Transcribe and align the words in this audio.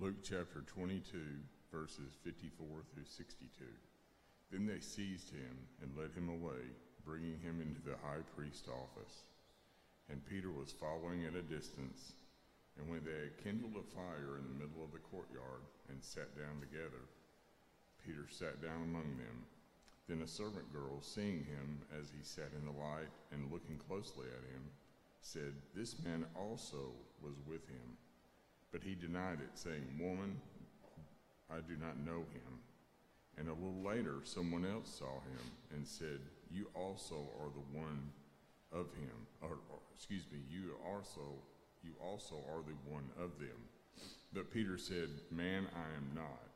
Luke 0.00 0.24
chapter 0.24 0.64
22, 0.64 1.20
verses 1.70 2.16
54 2.24 2.88
through 2.88 3.04
62. 3.04 3.68
Then 4.50 4.64
they 4.64 4.80
seized 4.80 5.28
him 5.28 5.52
and 5.84 5.92
led 5.92 6.16
him 6.16 6.32
away, 6.32 6.72
bringing 7.04 7.36
him 7.36 7.60
into 7.60 7.84
the 7.84 8.00
high 8.00 8.24
priest's 8.34 8.64
office. 8.64 9.28
And 10.08 10.24
Peter 10.24 10.48
was 10.48 10.72
following 10.72 11.28
at 11.28 11.36
a 11.36 11.44
distance. 11.44 12.16
And 12.80 12.88
when 12.88 13.04
they 13.04 13.28
had 13.28 13.44
kindled 13.44 13.76
a 13.76 13.92
fire 13.92 14.40
in 14.40 14.48
the 14.48 14.64
middle 14.64 14.80
of 14.80 14.96
the 14.96 15.04
courtyard 15.04 15.68
and 15.92 16.00
sat 16.00 16.32
down 16.32 16.64
together, 16.64 17.04
Peter 18.00 18.24
sat 18.24 18.64
down 18.64 18.80
among 18.88 19.20
them. 19.20 19.44
Then 20.08 20.24
a 20.24 20.26
servant 20.26 20.72
girl, 20.72 21.04
seeing 21.04 21.44
him 21.44 21.84
as 21.92 22.08
he 22.08 22.24
sat 22.24 22.56
in 22.56 22.64
the 22.64 22.72
light 22.72 23.12
and 23.36 23.52
looking 23.52 23.76
closely 23.76 24.32
at 24.32 24.48
him, 24.48 24.64
said, 25.20 25.52
This 25.76 26.00
man 26.00 26.24
also 26.32 26.96
was 27.20 27.36
with 27.44 27.68
him. 27.68 28.00
But 28.72 28.82
he 28.82 28.94
denied 28.94 29.40
it, 29.40 29.50
saying, 29.54 29.84
Woman, 29.98 30.40
I 31.50 31.56
do 31.56 31.76
not 31.80 31.98
know 32.04 32.20
him. 32.32 32.60
And 33.36 33.48
a 33.48 33.54
little 33.54 33.82
later, 33.82 34.16
someone 34.24 34.64
else 34.64 34.98
saw 34.98 35.14
him 35.20 35.44
and 35.74 35.86
said, 35.86 36.20
You 36.50 36.68
also 36.74 37.16
are 37.40 37.48
the 37.48 37.78
one 37.78 38.10
of 38.72 38.86
him. 38.94 39.26
Or, 39.42 39.58
or, 39.70 39.78
excuse 39.94 40.24
me, 40.30 40.38
you 40.48 40.74
also, 40.86 41.34
you 41.82 41.92
also 42.00 42.36
are 42.48 42.62
the 42.62 42.92
one 42.92 43.08
of 43.18 43.38
them. 43.38 43.58
But 44.32 44.52
Peter 44.52 44.78
said, 44.78 45.08
Man, 45.30 45.66
I 45.74 45.96
am 45.96 46.10
not. 46.14 46.50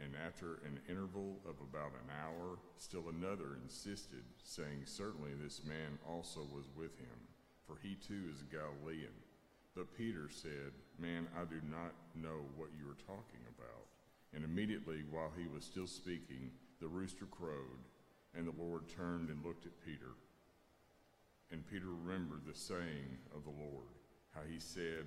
And 0.00 0.12
after 0.24 0.60
an 0.64 0.78
interval 0.88 1.40
of 1.44 1.56
about 1.60 1.92
an 1.92 2.10
hour, 2.22 2.58
still 2.76 3.08
another 3.08 3.58
insisted, 3.64 4.22
saying, 4.44 4.82
Certainly 4.84 5.32
this 5.42 5.62
man 5.64 5.98
also 6.08 6.40
was 6.54 6.66
with 6.76 6.96
him, 6.98 7.18
for 7.66 7.78
he 7.82 7.96
too 7.96 8.30
is 8.32 8.42
a 8.42 8.54
Galilean. 8.54 9.14
But 9.74 9.96
Peter 9.96 10.28
said, 10.30 10.72
Man, 10.98 11.28
I 11.38 11.44
do 11.44 11.60
not 11.70 11.94
know 12.14 12.42
what 12.56 12.74
you 12.74 12.90
are 12.90 13.06
talking 13.06 13.46
about. 13.54 13.86
And 14.34 14.44
immediately, 14.44 15.04
while 15.10 15.32
he 15.36 15.46
was 15.46 15.64
still 15.64 15.86
speaking, 15.86 16.50
the 16.80 16.88
rooster 16.88 17.26
crowed, 17.26 17.86
and 18.34 18.46
the 18.46 18.62
Lord 18.62 18.88
turned 18.88 19.30
and 19.30 19.44
looked 19.44 19.64
at 19.64 19.80
Peter. 19.86 20.18
And 21.50 21.66
Peter 21.70 21.86
remembered 21.86 22.42
the 22.46 22.58
saying 22.58 23.16
of 23.34 23.44
the 23.44 23.50
Lord, 23.50 23.88
how 24.34 24.42
he 24.50 24.58
said 24.58 25.06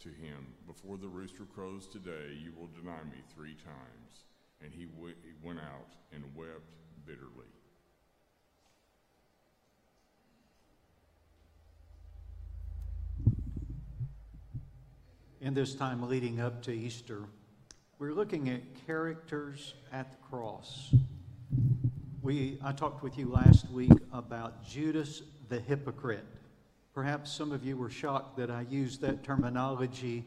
to 0.00 0.08
him, 0.08 0.52
Before 0.66 0.98
the 0.98 1.08
rooster 1.08 1.44
crows 1.44 1.86
today, 1.86 2.36
you 2.42 2.52
will 2.58 2.68
deny 2.68 3.02
me 3.04 3.22
three 3.34 3.54
times. 3.54 4.26
And 4.62 4.72
he, 4.72 4.86
w- 4.86 5.14
he 5.22 5.46
went 5.46 5.60
out 5.60 5.94
and 6.12 6.24
wept 6.34 6.74
bitterly. 7.06 7.50
In 15.44 15.52
this 15.52 15.74
time 15.74 16.08
leading 16.08 16.40
up 16.40 16.62
to 16.62 16.72
Easter, 16.72 17.20
we're 17.98 18.14
looking 18.14 18.48
at 18.48 18.62
characters 18.86 19.74
at 19.92 20.10
the 20.10 20.16
cross. 20.30 20.94
We, 22.22 22.58
I 22.64 22.72
talked 22.72 23.02
with 23.02 23.18
you 23.18 23.30
last 23.30 23.70
week 23.70 23.92
about 24.10 24.64
Judas 24.64 25.20
the 25.50 25.60
hypocrite. 25.60 26.24
Perhaps 26.94 27.30
some 27.30 27.52
of 27.52 27.62
you 27.62 27.76
were 27.76 27.90
shocked 27.90 28.38
that 28.38 28.50
I 28.50 28.62
used 28.70 29.02
that 29.02 29.22
terminology 29.22 30.24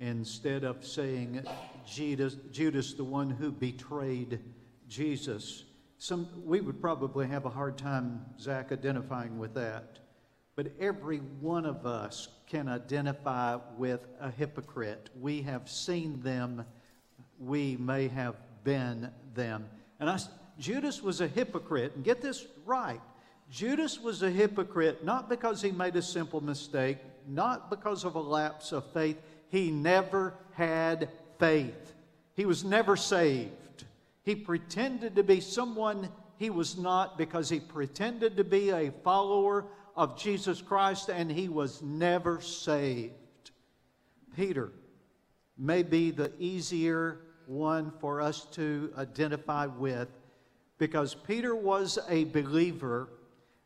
instead 0.00 0.64
of 0.64 0.84
saying 0.84 1.46
Judas, 1.86 2.36
Judas 2.52 2.92
the 2.92 3.04
one 3.04 3.30
who 3.30 3.50
betrayed 3.50 4.38
Jesus. 4.86 5.64
Some, 5.96 6.28
we 6.44 6.60
would 6.60 6.78
probably 6.78 7.26
have 7.26 7.46
a 7.46 7.50
hard 7.50 7.78
time, 7.78 8.20
Zach, 8.38 8.70
identifying 8.70 9.38
with 9.38 9.54
that. 9.54 9.98
But 10.58 10.72
every 10.80 11.18
one 11.18 11.64
of 11.64 11.86
us 11.86 12.26
can 12.48 12.66
identify 12.66 13.58
with 13.76 14.04
a 14.20 14.28
hypocrite. 14.28 15.08
We 15.20 15.40
have 15.42 15.70
seen 15.70 16.20
them, 16.20 16.64
we 17.38 17.76
may 17.76 18.08
have 18.08 18.34
been 18.64 19.08
them. 19.36 19.66
And 20.00 20.10
I, 20.10 20.18
Judas 20.58 21.00
was 21.00 21.20
a 21.20 21.28
hypocrite, 21.28 21.92
and 21.94 22.02
get 22.02 22.20
this 22.20 22.44
right. 22.66 23.00
Judas 23.48 24.00
was 24.00 24.24
a 24.24 24.30
hypocrite 24.32 25.04
not 25.04 25.28
because 25.28 25.62
he 25.62 25.70
made 25.70 25.94
a 25.94 26.02
simple 26.02 26.40
mistake, 26.40 26.98
not 27.28 27.70
because 27.70 28.02
of 28.02 28.16
a 28.16 28.20
lapse 28.20 28.72
of 28.72 28.92
faith. 28.92 29.18
He 29.50 29.70
never 29.70 30.34
had 30.54 31.08
faith. 31.38 31.94
He 32.34 32.46
was 32.46 32.64
never 32.64 32.96
saved. 32.96 33.84
He 34.24 34.34
pretended 34.34 35.14
to 35.14 35.22
be 35.22 35.40
someone 35.40 36.08
he 36.36 36.50
was 36.50 36.76
not 36.76 37.16
because 37.16 37.48
he 37.48 37.60
pretended 37.60 38.36
to 38.38 38.44
be 38.44 38.70
a 38.70 38.90
follower 39.04 39.66
of 39.98 40.16
Jesus 40.16 40.62
Christ 40.62 41.08
and 41.08 41.28
he 41.28 41.48
was 41.48 41.82
never 41.82 42.40
saved. 42.40 43.50
Peter 44.36 44.70
may 45.58 45.82
be 45.82 46.12
the 46.12 46.30
easier 46.38 47.18
one 47.46 47.92
for 47.98 48.20
us 48.20 48.44
to 48.52 48.92
identify 48.96 49.66
with 49.66 50.06
because 50.78 51.16
Peter 51.16 51.56
was 51.56 51.98
a 52.08 52.24
believer. 52.26 53.08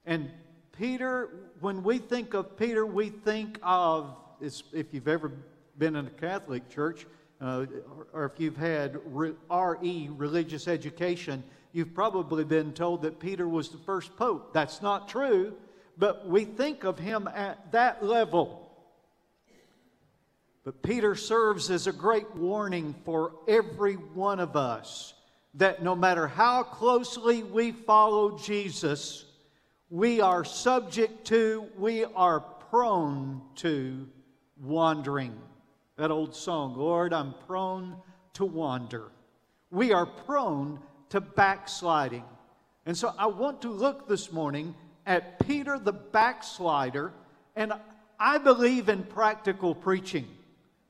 And 0.07 0.31
Peter, 0.75 1.51
when 1.61 1.83
we 1.83 1.99
think 1.99 2.33
of 2.33 2.57
Peter, 2.57 2.87
we 2.87 3.11
think 3.11 3.59
of, 3.63 4.17
if 4.41 4.95
you've 4.95 5.09
ever 5.09 5.33
been 5.77 5.97
in 5.97 6.07
a 6.07 6.11
Catholic 6.11 6.71
church, 6.71 7.05
uh, 7.43 7.67
or 8.15 8.25
if 8.25 8.41
you've 8.41 8.57
had 8.57 8.99
RE, 9.05 10.09
religious 10.17 10.67
education, 10.67 11.45
you've 11.75 11.93
probably 11.93 12.45
been 12.45 12.73
told 12.73 13.03
that 13.03 13.21
Peter 13.21 13.47
was 13.47 13.69
the 13.69 13.79
first 13.79 14.17
pope. 14.17 14.55
That's 14.55 14.81
not 14.81 15.11
true 15.11 15.53
but 15.99 16.27
we 16.29 16.45
think 16.45 16.85
of 16.85 16.99
him 16.99 17.29
at 17.29 17.73
that 17.73 18.05
level. 18.05 18.71
But 20.65 20.83
Peter 20.83 21.15
serves 21.15 21.71
as 21.71 21.87
a 21.87 21.93
great 21.93 22.35
warning 22.37 22.95
for 23.05 23.33
every 23.49 23.95
one 23.95 24.39
of 24.39 24.57
us 24.57 25.15
that 25.55 25.83
no 25.83 25.95
matter 25.95 26.27
how 26.27 26.63
closely 26.63 27.43
we 27.43 27.73
follow 27.73 28.39
Jesus, 28.39 29.25
we 29.91 30.21
are 30.21 30.45
subject 30.45 31.27
to, 31.27 31.67
we 31.77 32.05
are 32.05 32.41
prone 32.41 33.43
to 33.57 34.09
wandering. 34.63 35.39
That 35.97 36.11
old 36.11 36.35
song, 36.35 36.75
Lord, 36.77 37.13
I'm 37.13 37.35
prone 37.47 37.97
to 38.35 38.45
wander. 38.45 39.11
We 39.71 39.93
are 39.93 40.07
prone 40.07 40.79
to 41.11 41.21
backsliding. 41.21 42.25
And 42.87 42.97
so 42.97 43.13
I 43.19 43.27
want 43.27 43.63
to 43.63 43.71
look 43.71 44.09
this 44.09 44.33
morning 44.33 44.75
at 45.07 45.39
Peter 45.47 45.79
the 45.79 45.93
backslider, 45.93 47.13
and 47.57 47.73
I 48.19 48.39
believe 48.39 48.89
in 48.89 49.03
practical 49.03 49.75
preaching. 49.75 50.27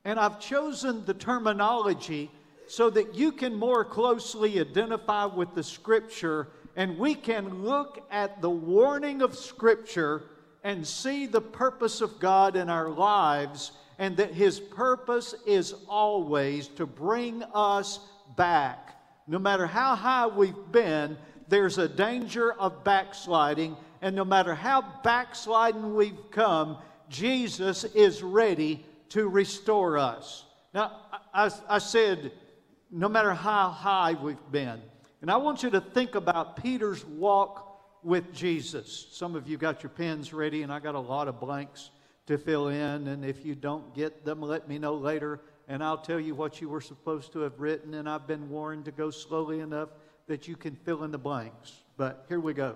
And 0.05 0.19
I've 0.19 0.41
chosen 0.41 1.05
the 1.05 1.15
terminology 1.15 2.31
so 2.67 2.91
that 2.91 3.15
you 3.15 3.33
can 3.33 3.55
more 3.55 3.85
closely 3.85 4.61
identify 4.61 5.25
with 5.25 5.55
the 5.55 5.63
Scripture 5.63 6.49
and 6.77 6.99
we 6.99 7.15
can 7.15 7.63
look 7.65 8.07
at 8.11 8.41
the 8.41 8.51
warning 8.51 9.21
of 9.23 9.37
Scripture 9.37 10.23
and 10.65 10.87
see 10.87 11.27
the 11.27 11.41
purpose 11.41 12.01
of 12.01 12.19
God 12.19 12.57
in 12.57 12.71
our 12.71 12.89
lives 12.89 13.73
and 13.99 14.17
that 14.17 14.33
His 14.33 14.59
purpose 14.59 15.35
is 15.47 15.75
always 15.89 16.69
to 16.69 16.87
bring 16.87 17.43
us 17.55 18.01
back. 18.37 18.97
No 19.27 19.39
matter 19.39 19.67
how 19.67 19.95
high 19.95 20.27
we've 20.27 20.73
been, 20.73 21.17
there's 21.49 21.79
a 21.79 21.89
danger 21.89 22.53
of 22.53 22.85
backsliding 22.85 23.77
and 24.03 24.17
no 24.17 24.25
matter 24.25 24.55
how 24.55 24.85
backsliding 25.05 25.95
we've 25.95 26.31
come, 26.33 26.79
Jesus 27.09 27.85
is 27.85 28.23
ready 28.23 28.85
to 29.11 29.29
restore 29.29 29.97
us. 29.97 30.45
Now, 30.75 31.01
I, 31.33 31.51
I 31.69 31.79
said, 31.79 32.33
no 32.91 33.09
matter 33.09 33.33
how 33.33 33.71
high 33.71 34.15
we've 34.15 34.37
been. 34.51 34.81
And 35.21 35.31
I 35.31 35.37
want 35.37 35.63
you 35.63 35.71
to 35.71 35.81
think 35.81 36.17
about 36.17 36.63
Peter's 36.63 37.05
walk 37.05 38.03
with 38.03 38.35
Jesus. 38.35 39.07
Some 39.13 39.37
of 39.37 39.49
you 39.49 39.57
got 39.57 39.85
your 39.85 39.91
pens 39.91 40.33
ready, 40.33 40.63
and 40.63 40.73
I 40.73 40.81
got 40.81 40.97
a 40.97 41.01
lot 41.01 41.29
of 41.29 41.39
blanks 41.39 41.91
to 42.27 42.37
fill 42.37 42.69
in. 42.69 43.07
And 43.07 43.25
if 43.25 43.47
you 43.47 43.55
don't 43.55 43.95
get 43.95 44.25
them, 44.25 44.43
let 44.43 44.69
me 44.69 44.79
know 44.79 44.95
later, 44.95 45.41
and 45.69 45.83
I'll 45.83 45.99
tell 45.99 46.19
you 46.19 46.35
what 46.35 46.61
you 46.61 46.69
were 46.69 46.81
supposed 46.81 47.33
to 47.35 47.41
have 47.41 47.61
written. 47.61 47.95
And 47.95 48.09
I've 48.09 48.27
been 48.27 48.51
warned 48.51 48.85
to 48.87 48.91
go 48.91 49.11
slowly 49.11 49.61
enough 49.61 49.91
that 50.27 50.49
you 50.49 50.57
can 50.57 50.75
fill 50.75 51.05
in 51.05 51.13
the 51.13 51.19
blanks. 51.19 51.73
But 51.97 52.25
here 52.29 52.41
we 52.41 52.53
go. 52.53 52.75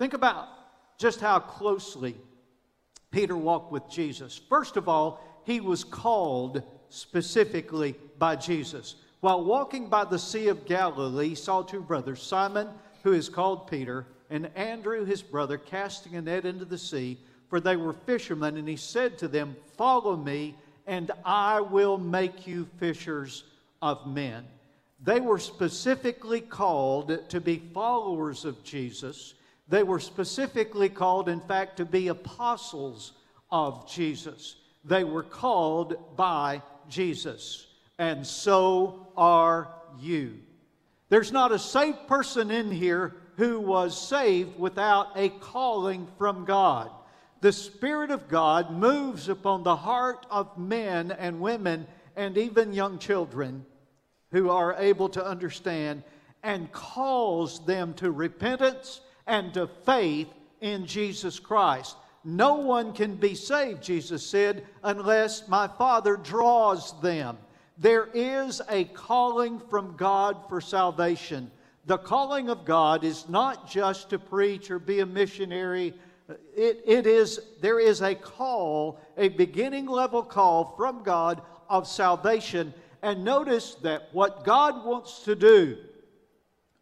Think 0.00 0.14
about 0.14 0.48
just 0.96 1.20
how 1.20 1.40
closely 1.40 2.16
Peter 3.10 3.36
walked 3.36 3.70
with 3.70 3.86
Jesus. 3.90 4.40
First 4.48 4.78
of 4.78 4.88
all, 4.88 5.22
he 5.44 5.60
was 5.60 5.84
called 5.84 6.62
specifically 6.88 7.94
by 8.18 8.36
Jesus. 8.36 8.94
While 9.20 9.44
walking 9.44 9.90
by 9.90 10.06
the 10.06 10.18
Sea 10.18 10.48
of 10.48 10.64
Galilee, 10.64 11.28
he 11.28 11.34
saw 11.34 11.60
two 11.60 11.82
brothers, 11.82 12.22
Simon, 12.22 12.68
who 13.02 13.12
is 13.12 13.28
called 13.28 13.70
Peter, 13.70 14.06
and 14.30 14.46
Andrew, 14.56 15.04
his 15.04 15.20
brother, 15.20 15.58
casting 15.58 16.16
a 16.16 16.22
net 16.22 16.46
into 16.46 16.64
the 16.64 16.78
sea, 16.78 17.18
for 17.50 17.60
they 17.60 17.76
were 17.76 17.92
fishermen. 17.92 18.56
And 18.56 18.66
he 18.66 18.76
said 18.76 19.18
to 19.18 19.28
them, 19.28 19.54
Follow 19.76 20.16
me, 20.16 20.56
and 20.86 21.10
I 21.26 21.60
will 21.60 21.98
make 21.98 22.46
you 22.46 22.66
fishers 22.78 23.44
of 23.82 24.06
men. 24.06 24.46
They 25.02 25.20
were 25.20 25.38
specifically 25.38 26.40
called 26.40 27.28
to 27.28 27.38
be 27.38 27.58
followers 27.74 28.46
of 28.46 28.64
Jesus 28.64 29.34
they 29.70 29.84
were 29.84 30.00
specifically 30.00 30.88
called, 30.88 31.28
in 31.28 31.40
fact, 31.40 31.76
to 31.76 31.84
be 31.84 32.08
apostles 32.08 33.12
of 33.50 33.88
Jesus. 33.88 34.56
They 34.84 35.04
were 35.04 35.22
called 35.22 36.16
by 36.16 36.62
Jesus, 36.88 37.66
and 37.96 38.26
so 38.26 39.06
are 39.16 39.72
you. 40.00 40.38
There's 41.08 41.30
not 41.30 41.52
a 41.52 41.58
saved 41.58 42.08
person 42.08 42.50
in 42.50 42.72
here 42.72 43.14
who 43.36 43.60
was 43.60 43.96
saved 43.96 44.58
without 44.58 45.12
a 45.16 45.28
calling 45.28 46.08
from 46.18 46.44
God. 46.44 46.90
The 47.40 47.52
Spirit 47.52 48.10
of 48.10 48.28
God 48.28 48.72
moves 48.72 49.28
upon 49.28 49.62
the 49.62 49.76
heart 49.76 50.26
of 50.30 50.58
men 50.58 51.12
and 51.12 51.40
women 51.40 51.86
and 52.16 52.36
even 52.36 52.72
young 52.72 52.98
children 52.98 53.64
who 54.32 54.50
are 54.50 54.74
able 54.78 55.08
to 55.10 55.24
understand 55.24 56.02
and 56.42 56.70
calls 56.72 57.64
them 57.66 57.94
to 57.94 58.10
repentance 58.10 59.00
and 59.30 59.54
to 59.54 59.68
faith 59.86 60.26
in 60.60 60.84
Jesus 60.86 61.38
Christ. 61.38 61.96
No 62.24 62.56
one 62.56 62.92
can 62.92 63.14
be 63.14 63.36
saved, 63.36 63.80
Jesus 63.80 64.26
said, 64.26 64.66
unless 64.82 65.46
my 65.46 65.68
Father 65.68 66.16
draws 66.16 67.00
them. 67.00 67.38
There 67.78 68.08
is 68.12 68.60
a 68.68 68.84
calling 68.86 69.60
from 69.70 69.96
God 69.96 70.36
for 70.48 70.60
salvation. 70.60 71.50
The 71.86 71.96
calling 71.96 72.50
of 72.50 72.64
God 72.64 73.04
is 73.04 73.28
not 73.28 73.70
just 73.70 74.10
to 74.10 74.18
preach 74.18 74.68
or 74.70 74.80
be 74.80 74.98
a 74.98 75.06
missionary. 75.06 75.94
It, 76.54 76.82
it 76.84 77.06
is, 77.06 77.40
there 77.62 77.78
is 77.78 78.02
a 78.02 78.16
call, 78.16 79.00
a 79.16 79.28
beginning 79.28 79.86
level 79.86 80.24
call 80.24 80.74
from 80.76 81.04
God 81.04 81.40
of 81.68 81.86
salvation. 81.86 82.74
And 83.00 83.24
notice 83.24 83.76
that 83.76 84.08
what 84.12 84.44
God 84.44 84.84
wants 84.84 85.20
to 85.20 85.36
do 85.36 85.78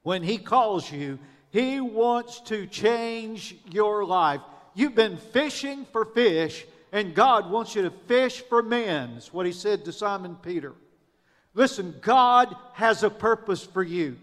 when 0.03 0.23
He 0.23 0.39
calls 0.39 0.91
you, 0.91 1.19
He 1.51 1.81
wants 1.81 2.41
to 2.43 2.67
change 2.67 3.57
your 3.71 4.05
life. 4.05 4.41
You've 4.75 4.95
been 4.95 5.17
fishing 5.17 5.87
for 5.87 6.05
fish, 6.05 6.67
and 6.93 7.15
God 7.15 7.51
wants 7.51 7.75
you 7.75 7.83
to 7.83 7.91
fish 7.91 8.43
for 8.43 8.63
men. 8.63 9.15
That's 9.15 9.33
what 9.33 9.47
He 9.47 9.53
said 9.53 9.85
to 9.85 9.93
Simon 9.93 10.37
Peter. 10.37 10.75
Listen, 11.55 11.95
God 12.01 12.55
has 12.75 13.03
a 13.03 13.11
purpose 13.11 13.65
for 13.65 13.83
you. 13.83 14.17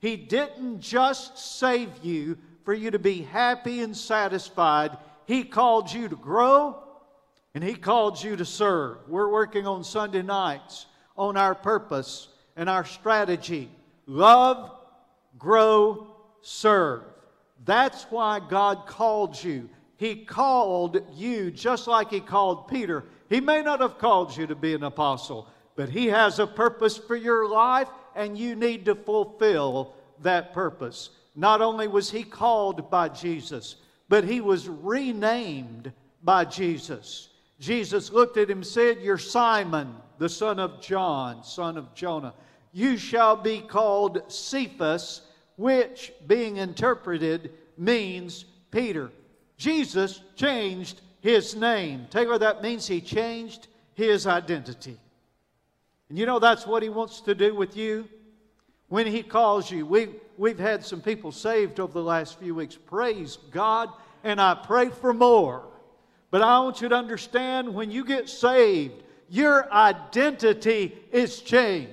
He 0.00 0.16
didn't 0.16 0.80
just 0.80 1.38
save 1.38 1.90
you 2.02 2.36
for 2.64 2.74
you 2.74 2.90
to 2.90 2.98
be 2.98 3.22
happy 3.22 3.80
and 3.80 3.96
satisfied. 3.96 4.96
He 5.26 5.44
called 5.44 5.92
you 5.92 6.08
to 6.08 6.16
grow 6.16 6.78
and 7.54 7.62
He 7.62 7.74
called 7.74 8.22
you 8.22 8.36
to 8.36 8.44
serve. 8.44 8.98
We're 9.08 9.30
working 9.30 9.66
on 9.66 9.84
Sunday 9.84 10.22
nights 10.22 10.86
on 11.16 11.36
our 11.36 11.54
purpose 11.54 12.28
and 12.56 12.68
our 12.68 12.84
strategy 12.84 13.70
love, 14.06 14.70
grow, 15.38 16.13
serve. 16.44 17.02
That's 17.64 18.04
why 18.04 18.40
God 18.40 18.86
called 18.86 19.42
you. 19.42 19.68
He 19.96 20.24
called 20.24 21.00
you 21.14 21.50
just 21.50 21.86
like 21.86 22.10
He 22.10 22.20
called 22.20 22.68
Peter. 22.68 23.04
He 23.28 23.40
may 23.40 23.62
not 23.62 23.80
have 23.80 23.98
called 23.98 24.36
you 24.36 24.46
to 24.46 24.54
be 24.54 24.74
an 24.74 24.84
apostle, 24.84 25.48
but 25.76 25.88
He 25.88 26.06
has 26.06 26.38
a 26.38 26.46
purpose 26.46 26.98
for 26.98 27.16
your 27.16 27.48
life, 27.48 27.88
and 28.14 28.36
you 28.36 28.54
need 28.54 28.84
to 28.84 28.94
fulfill 28.94 29.94
that 30.22 30.52
purpose. 30.52 31.10
Not 31.34 31.60
only 31.60 31.88
was 31.88 32.10
He 32.10 32.22
called 32.22 32.90
by 32.90 33.08
Jesus, 33.08 33.76
but 34.08 34.24
He 34.24 34.40
was 34.40 34.68
renamed 34.68 35.92
by 36.22 36.44
Jesus. 36.44 37.30
Jesus 37.60 38.10
looked 38.10 38.36
at 38.36 38.50
him 38.50 38.58
and 38.58 38.66
said, 38.66 39.00
You're 39.00 39.18
Simon, 39.18 39.94
the 40.18 40.28
son 40.28 40.58
of 40.58 40.80
John, 40.80 41.44
son 41.44 41.78
of 41.78 41.94
Jonah. 41.94 42.34
You 42.72 42.96
shall 42.96 43.36
be 43.36 43.60
called 43.60 44.30
Cephas, 44.30 45.22
which, 45.56 46.12
being 46.26 46.56
interpreted, 46.56 47.52
means 47.76 48.44
Peter. 48.70 49.10
Jesus 49.56 50.20
changed 50.36 51.00
his 51.20 51.54
name. 51.54 52.06
Take 52.10 52.28
what 52.28 52.40
that 52.40 52.62
means. 52.62 52.86
He 52.86 53.00
changed 53.00 53.68
his 53.94 54.26
identity. 54.26 54.98
And 56.08 56.18
you 56.18 56.26
know 56.26 56.38
that's 56.38 56.66
what 56.66 56.82
he 56.82 56.88
wants 56.88 57.20
to 57.22 57.34
do 57.34 57.54
with 57.54 57.76
you 57.76 58.08
when 58.88 59.06
he 59.06 59.22
calls 59.22 59.70
you. 59.70 59.86
We've, 59.86 60.14
we've 60.36 60.58
had 60.58 60.84
some 60.84 61.00
people 61.00 61.32
saved 61.32 61.80
over 61.80 61.92
the 61.92 62.04
last 62.04 62.38
few 62.38 62.54
weeks. 62.54 62.76
Praise 62.76 63.38
God. 63.50 63.90
And 64.22 64.40
I 64.40 64.54
pray 64.54 64.90
for 64.90 65.12
more. 65.14 65.64
But 66.30 66.42
I 66.42 66.58
want 66.60 66.80
you 66.80 66.88
to 66.88 66.96
understand 66.96 67.72
when 67.72 67.90
you 67.90 68.04
get 68.04 68.28
saved, 68.28 69.02
your 69.28 69.72
identity 69.72 70.94
is 71.12 71.40
changed. 71.40 71.92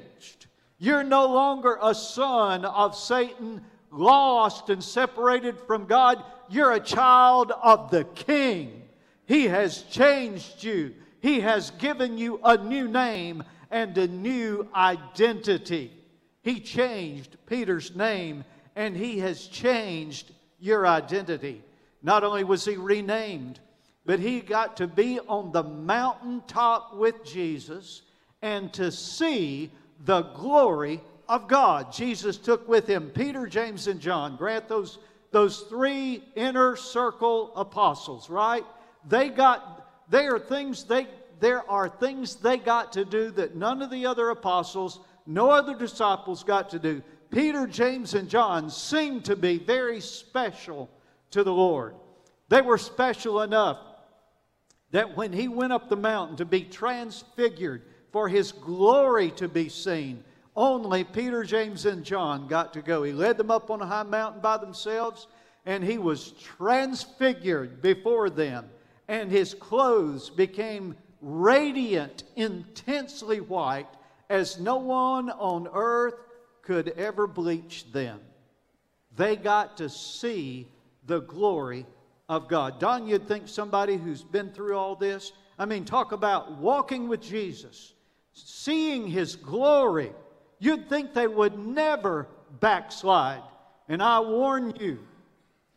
You're 0.83 1.04
no 1.04 1.28
longer 1.28 1.78
a 1.80 1.94
son 1.94 2.66
of 2.66 2.95
Satan, 2.95 3.62
lost 3.92 4.72
and 4.72 4.83
separated 4.83 5.60
from 5.68 5.86
God. 5.86 6.24
You're 6.50 6.72
a 6.72 6.80
child 6.80 7.51
of 7.51 7.92
the 7.92 8.04
King. 8.04 8.81
He 9.28 9.45
has 9.45 9.83
changed 9.83 10.63
you, 10.63 10.95
He 11.19 11.42
has 11.42 11.69
given 11.69 12.18
you 12.18 12.39
a 12.44 12.57
new 12.57 12.88
name 12.88 13.44
and 13.69 13.95
a 13.95 14.07
new 14.07 14.68
identity. 14.74 15.92
He 16.42 16.60
changed 16.60 17.38
Peter's 17.45 17.95
name 17.95 18.44
and 18.75 18.98
he 18.98 19.19
has 19.19 19.45
changed 19.45 20.31
your 20.60 20.88
identity. 20.88 21.62
Not 22.01 22.24
only 22.24 22.44
was 22.44 22.66
he 22.66 22.75
renamed, 22.75 23.60
but 24.04 24.18
he 24.18 24.39
got 24.39 24.78
to 24.78 24.88
be 24.88 25.19
on 25.19 25.51
the 25.51 25.62
mountaintop 25.62 26.95
with 26.95 27.24
Jesus 27.24 28.01
and 28.42 28.74
to 28.74 28.92
see 28.92 29.72
the 30.06 30.24
glory 30.24 31.01
of 31.30 31.48
God. 31.48 31.94
Jesus 31.94 32.38
took 32.38 32.68
with 32.68 32.88
him 32.88 33.09
Peter, 33.09 33.48
James, 33.48 33.88
and 33.88 34.00
John. 34.00 34.36
Grant 34.36 34.68
those, 34.68 35.00
those 35.31 35.62
three 35.62 36.24
inner 36.36 36.75
circle 36.75 37.53
apostles, 37.56 38.30
right? 38.30 38.65
They 39.07 39.30
got, 39.30 40.09
they 40.09 40.27
are 40.27 40.39
things 40.39 40.83
they, 40.83 41.07
there 41.39 41.69
are 41.69 41.89
things 41.89 42.36
they 42.36 42.57
got 42.57 42.94
to 42.94 43.06
do 43.06 43.31
that 43.31 43.56
none 43.56 43.81
of 43.81 43.89
the 43.89 44.06
other 44.06 44.30
apostles, 44.30 45.00
no 45.25 45.50
other 45.50 45.75
disciples 45.75 46.44
got 46.44 46.69
to 46.71 46.80
do. 46.80 47.01
Peter, 47.30 47.65
James, 47.65 48.13
and 48.13 48.30
John 48.30 48.69
seemed 48.69 49.25
to 49.25 49.36
be 49.36 49.57
very 49.57 50.01
special 50.01 50.89
to 51.31 51.44
the 51.44 51.54
Lord. 51.54 51.95
They 52.50 52.62
were 52.62 52.77
special 52.77 53.42
enough 53.42 53.77
that 54.92 55.15
when 55.15 55.31
he 55.31 55.47
went 55.47 55.71
up 55.71 55.88
the 55.88 55.95
mountain 55.95 56.36
to 56.38 56.45
be 56.45 56.63
transfigured 56.63 57.83
for 58.11 58.27
his 58.27 58.51
glory 58.51 59.31
to 59.31 59.47
be 59.47 59.69
seen, 59.69 60.23
only 60.55 61.03
Peter, 61.03 61.43
James, 61.43 61.85
and 61.85 62.03
John 62.03 62.47
got 62.47 62.73
to 62.73 62.81
go. 62.81 63.03
He 63.03 63.13
led 63.13 63.37
them 63.37 63.51
up 63.51 63.71
on 63.71 63.81
a 63.81 63.85
high 63.85 64.03
mountain 64.03 64.41
by 64.41 64.57
themselves, 64.57 65.27
and 65.65 65.83
he 65.83 65.97
was 65.97 66.31
transfigured 66.31 67.81
before 67.81 68.29
them, 68.29 68.69
and 69.07 69.31
his 69.31 69.53
clothes 69.53 70.29
became 70.29 70.95
radiant, 71.21 72.23
intensely 72.35 73.39
white, 73.39 73.87
as 74.29 74.59
no 74.59 74.77
one 74.77 75.30
on 75.30 75.68
earth 75.73 76.15
could 76.61 76.89
ever 76.89 77.27
bleach 77.27 77.91
them. 77.91 78.19
They 79.15 79.35
got 79.35 79.77
to 79.77 79.89
see 79.89 80.68
the 81.06 81.21
glory 81.21 81.85
of 82.30 82.47
God. 82.47 82.80
Don, 82.80 83.07
you'd 83.07 83.27
think 83.27 83.47
somebody 83.47 83.97
who's 83.97 84.23
been 84.23 84.51
through 84.51 84.77
all 84.77 84.95
this, 84.95 85.33
I 85.59 85.65
mean, 85.65 85.85
talk 85.85 86.11
about 86.11 86.53
walking 86.53 87.07
with 87.07 87.21
Jesus, 87.21 87.94
seeing 88.45 89.07
his 89.07 89.36
glory, 89.36 90.12
you'd 90.60 90.90
think 90.90 91.14
they 91.14 91.28
would 91.28 91.57
never 91.57 92.28
backslide. 92.60 93.42
And 93.88 94.02
I 94.02 94.19
warn 94.19 94.76
you, 94.80 95.00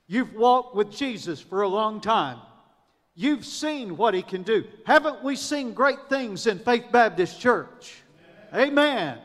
you've 0.06 0.35
walked 0.35 0.75
with 0.75 0.90
Jesus 0.90 1.40
for 1.40 1.62
a 1.62 1.68
long 1.68 2.00
time. 2.00 2.38
You've 3.16 3.44
seen 3.44 3.97
what 3.97 4.14
he 4.14 4.23
can 4.23 4.42
do. 4.42 4.64
Haven't 4.85 5.23
we 5.23 5.37
seen 5.37 5.73
great 5.73 6.09
things 6.09 6.47
in 6.47 6.59
Faith 6.59 6.87
Baptist 6.90 7.40
Church? 7.40 8.02
Amen. 8.52 8.68
Amen. 8.68 9.18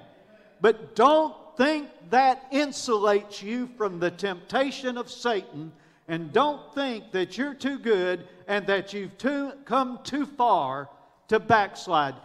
But 0.62 0.96
don't 0.96 1.36
think 1.58 1.90
that 2.10 2.52
insulates 2.52 3.42
you 3.42 3.70
from 3.78 4.00
the 4.00 4.12
temptation 4.12 4.98
of 4.98 5.10
Satan. 5.10 5.72
And 6.08 6.32
don't 6.34 6.74
think 6.74 7.12
that 7.12 7.38
you're 7.38 7.54
too 7.54 7.78
good 7.78 8.28
and 8.48 8.66
that 8.68 8.94
you've 8.94 9.18
too, 9.18 9.52
come 9.66 10.00
too 10.04 10.26
far 10.26 10.90
to 11.28 11.40
backslide. 11.40 12.16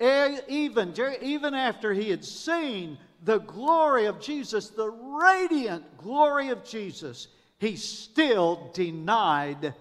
Even, 0.00 0.94
even 1.22 1.54
after 1.54 1.92
he 1.92 2.10
had 2.10 2.24
seen 2.24 2.98
the 3.22 3.38
glory 3.38 4.06
of 4.06 4.20
Jesus, 4.20 4.70
the 4.70 4.90
radiant 4.90 5.98
glory 5.98 6.48
of 6.48 6.64
Jesus, 6.64 7.28
he 7.58 7.76
still 7.76 8.70
denied 8.74 9.74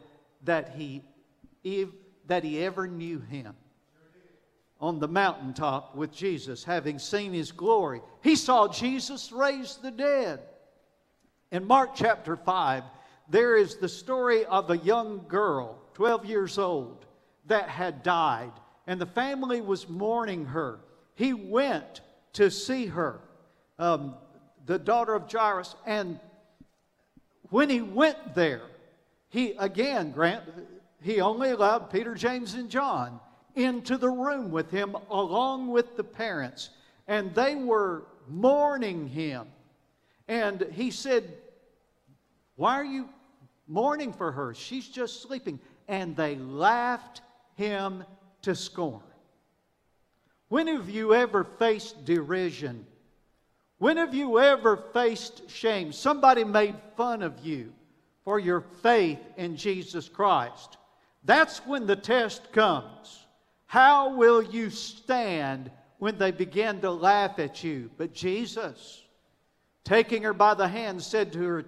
that 0.44 0.76
he 0.76 1.04
that 2.28 2.44
he 2.44 2.64
ever 2.64 2.88
knew 2.88 3.20
him. 3.20 3.56
On 4.80 5.00
the 5.00 5.08
mountaintop 5.08 5.96
with 5.96 6.12
Jesus, 6.12 6.64
having 6.64 7.00
seen 7.00 7.32
his 7.34 7.52
glory, 7.52 8.02
he 8.22 8.36
saw 8.36 8.68
Jesus 8.68 9.32
raise 9.32 9.78
the 9.78 9.92
dead. 9.92 10.42
In 11.52 11.66
Mark 11.66 11.92
chapter 11.96 12.36
5, 12.36 12.84
there 13.30 13.56
is 13.56 13.78
the 13.78 13.88
story 13.88 14.46
of 14.46 14.70
a 14.70 14.78
young 14.78 15.26
girl, 15.28 15.80
12 15.94 16.26
years 16.26 16.58
old, 16.58 17.06
that 17.46 17.70
had 17.70 18.04
died, 18.04 18.52
and 18.88 19.00
the 19.00 19.06
family 19.06 19.62
was 19.62 19.88
mourning 19.88 20.46
her. 20.46 20.80
He 21.16 21.34
went 21.34 22.02
to 22.34 22.50
see 22.50 22.88
her, 22.88 23.20
um, 23.80 24.16
the 24.66 24.80
daughter 24.80 25.14
of 25.14 25.32
Jairus, 25.32 25.76
and 25.86 26.20
when 27.50 27.70
he 27.70 27.82
went 27.82 28.34
there, 28.34 28.64
he 29.30 29.52
again, 29.60 30.12
Grant, 30.12 30.44
he 31.02 31.22
only 31.22 31.52
allowed 31.52 31.92
Peter, 31.92 32.16
James, 32.16 32.54
and 32.54 32.70
John 32.70 33.20
into 33.56 33.98
the 33.98 34.10
room 34.10 34.52
with 34.52 34.72
him 34.72 34.96
along 35.10 35.68
with 35.68 35.96
the 35.96 36.04
parents, 36.04 36.70
and 37.08 37.34
they 37.36 37.56
were 37.56 38.06
mourning 38.28 39.08
him. 39.08 39.48
And 40.28 40.66
he 40.72 40.92
said, 40.92 41.34
Why 42.56 42.76
are 42.76 42.86
you 42.86 43.10
mourning 43.68 44.14
for 44.14 44.32
her? 44.32 44.54
She's 44.54 44.88
just 44.88 45.22
sleeping. 45.22 45.60
And 45.88 46.16
they 46.16 46.36
laughed 46.36 47.22
him 47.56 48.06
to 48.44 48.56
scorn. 48.56 49.02
When 50.50 50.68
have 50.68 50.90
you 50.90 51.14
ever 51.14 51.44
faced 51.44 52.06
derision? 52.06 52.86
When 53.80 53.98
have 53.98 54.14
you 54.14 54.40
ever 54.40 54.78
faced 54.94 55.50
shame? 55.50 55.92
Somebody 55.92 56.44
made 56.44 56.76
fun 56.96 57.22
of 57.22 57.40
you 57.44 57.74
for 58.24 58.40
your 58.40 58.62
faith 58.82 59.20
in 59.36 59.58
Jesus 59.58 60.08
Christ. 60.08 60.78
That's 61.26 61.60
when 61.66 61.88
the 61.88 61.96
test 61.96 62.52
comes. 62.52 63.26
How 63.66 64.16
will 64.16 64.44
you 64.44 64.70
stand 64.70 65.72
when 65.98 66.18
they 66.18 66.32
begin 66.32 66.82
to 66.82 66.92
laugh 66.92 67.40
at 67.40 67.64
you? 67.64 67.90
But 67.98 68.14
Jesus, 68.14 69.02
taking 69.84 70.24
her 70.24 70.34
by 70.34 70.54
the 70.54 70.68
hand, 70.68 71.02
said 71.02 71.34
to 71.34 71.40
her, 71.40 71.66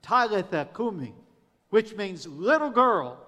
Talitha 0.00 0.68
Kumi, 0.74 1.14
which 1.70 1.94
means, 1.94 2.26
little 2.26 2.70
girl, 2.70 3.18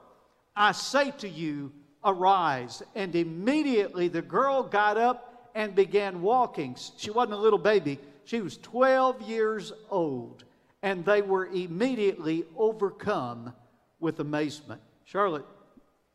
I 0.56 0.72
say 0.72 1.10
to 1.18 1.28
you, 1.28 1.72
arise. 2.04 2.82
And 2.94 3.14
immediately 3.14 4.08
the 4.08 4.22
girl 4.22 4.62
got 4.62 4.96
up 4.96 5.50
and 5.54 5.74
began 5.74 6.22
walking. 6.22 6.76
She 6.96 7.10
wasn't 7.10 7.34
a 7.34 7.40
little 7.40 7.58
baby, 7.58 7.98
she 8.24 8.40
was 8.40 8.56
12 8.58 9.22
years 9.22 9.72
old. 9.90 10.44
And 10.82 11.04
they 11.04 11.22
were 11.22 11.46
immediately 11.46 12.44
overcome 12.56 13.54
with 14.00 14.20
amazement. 14.20 14.82
Charlotte, 15.04 15.46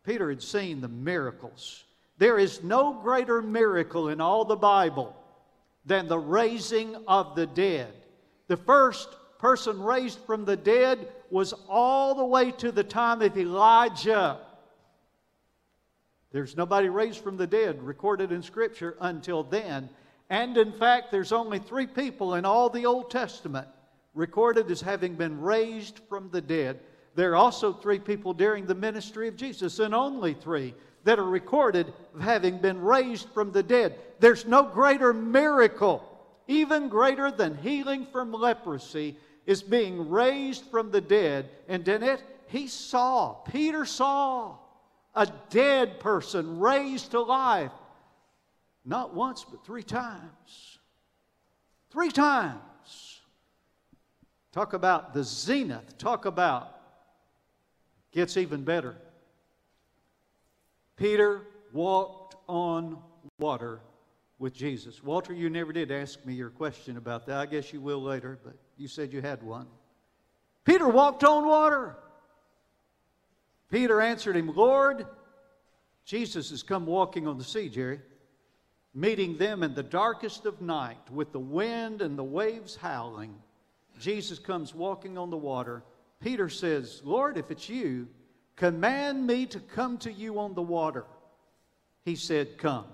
Peter 0.04 0.30
had 0.30 0.44
seen 0.44 0.80
the 0.80 0.88
miracles. 0.88 1.86
There 2.18 2.38
is 2.38 2.64
no 2.64 2.94
greater 2.94 3.42
miracle 3.42 4.10
in 4.10 4.22
all 4.22 4.46
the 4.46 4.56
Bible 4.56 5.16
than 5.86 6.08
the 6.08 6.20
raising 6.20 6.96
of 7.08 7.36
the 7.36 7.48
dead. 7.48 7.94
The 8.48 8.58
first 8.58 9.10
person 9.40 9.82
raised 9.82 10.20
from 10.26 10.46
the 10.46 10.58
dead 10.58 11.08
was 11.32 11.54
all 11.68 12.14
the 12.14 12.26
way 12.26 12.52
to 12.52 12.72
the 12.72 12.84
time 12.84 13.22
of 13.22 13.38
Elijah. 13.38 14.40
There's 16.32 16.56
nobody 16.56 16.90
raised 16.90 17.24
from 17.24 17.38
the 17.38 17.48
dead 17.48 17.82
recorded 17.82 18.32
in 18.32 18.44
Scripture 18.44 18.96
until 19.02 19.44
then. 19.44 19.90
And 20.30 20.58
in 20.58 20.72
fact, 20.72 21.12
there's 21.12 21.32
only 21.32 21.60
three 21.60 21.88
people 21.88 22.36
in 22.36 22.46
all 22.46 22.70
the 22.70 22.86
Old 22.86 23.10
Testament 23.10 23.68
recorded 24.14 24.70
as 24.70 24.82
having 24.82 25.16
been 25.16 25.42
raised 25.42 26.02
from 26.08 26.30
the 26.30 26.42
dead. 26.42 26.80
There 27.16 27.32
are 27.32 27.36
also 27.36 27.74
three 27.74 28.00
people 28.00 28.34
during 28.34 28.66
the 28.66 28.76
ministry 28.76 29.28
of 29.28 29.36
Jesus, 29.36 29.80
and 29.80 29.96
only 29.96 30.34
three 30.34 30.76
that 31.04 31.18
are 31.20 31.26
recorded 31.26 31.92
of 32.14 32.22
having 32.22 32.60
been 32.60 32.80
raised 32.80 33.30
from 33.30 33.52
the 33.52 33.64
dead. 33.64 33.96
There's 34.20 34.46
no 34.46 34.64
greater 34.64 35.14
miracle, 35.14 36.04
even 36.48 36.90
greater 36.90 37.32
than 37.32 37.58
healing 37.58 38.06
from 38.12 38.32
leprosy, 38.32 39.18
is 39.46 39.64
being 39.64 40.10
raised 40.10 40.66
from 40.66 40.92
the 40.92 41.02
dead. 41.02 41.50
And 41.68 41.88
in 41.88 42.04
it, 42.04 42.22
he 42.48 42.68
saw, 42.68 43.34
Peter 43.34 43.86
saw 43.86 44.58
a 45.20 45.28
dead 45.50 46.00
person 46.00 46.60
raised 46.60 47.12
to 47.12 47.20
life. 47.20 47.74
Not 48.86 49.14
once, 49.14 49.46
but 49.50 49.66
three 49.66 49.84
times. 49.84 50.80
Three 51.92 52.10
times. 52.10 53.20
Talk 54.54 54.72
about 54.72 55.14
the 55.14 55.26
zenith. 55.26 55.98
Talk 55.98 56.26
about 56.26 56.74
gets 58.14 58.38
even 58.38 58.64
better. 58.64 58.96
Peter 60.96 61.42
walked 61.74 62.36
on 62.48 62.98
water 63.40 63.82
with 64.40 64.54
Jesus. 64.54 65.04
Walter, 65.04 65.34
you 65.34 65.50
never 65.50 65.74
did 65.74 65.92
ask 65.92 66.26
me 66.26 66.34
your 66.34 66.50
question 66.50 66.96
about 66.96 67.26
that. 67.26 67.38
I 67.38 67.46
guess 67.46 67.74
you 67.74 67.82
will 67.82 68.02
later, 68.02 68.40
but 68.42 68.56
you 68.78 68.88
said 68.88 69.12
you 69.12 69.22
had 69.22 69.44
one. 69.44 69.68
Peter 70.64 70.88
walked 70.88 71.26
on 71.26 71.46
water. 71.46 71.98
Peter 73.70 74.02
answered 74.02 74.36
him, 74.36 74.54
Lord, 74.56 75.06
Jesus 76.06 76.50
has 76.50 76.64
come 76.64 76.86
walking 76.86 77.28
on 77.28 77.38
the 77.38 77.44
sea, 77.44 77.70
Jerry, 77.70 78.02
meeting 78.94 79.38
them 79.38 79.62
in 79.62 79.76
the 79.76 79.84
darkest 79.84 80.46
of 80.46 80.62
night 80.62 81.12
with 81.12 81.32
the 81.32 81.40
wind 81.40 82.02
and 82.02 82.18
the 82.18 82.24
waves 82.24 82.76
howling. 82.76 83.36
Jesus 84.00 84.40
comes 84.40 84.74
walking 84.74 85.18
on 85.18 85.30
the 85.30 85.38
water. 85.38 85.84
Peter 86.20 86.50
says, 86.50 87.02
Lord, 87.04 87.38
if 87.38 87.52
it's 87.52 87.70
you, 87.70 88.08
command 88.56 89.26
me 89.26 89.46
to 89.48 89.60
come 89.60 89.98
to 90.00 90.12
you 90.12 90.40
on 90.40 90.56
the 90.56 90.62
water. 90.62 91.06
He 92.04 92.16
said, 92.16 92.58
Come. 92.58 92.86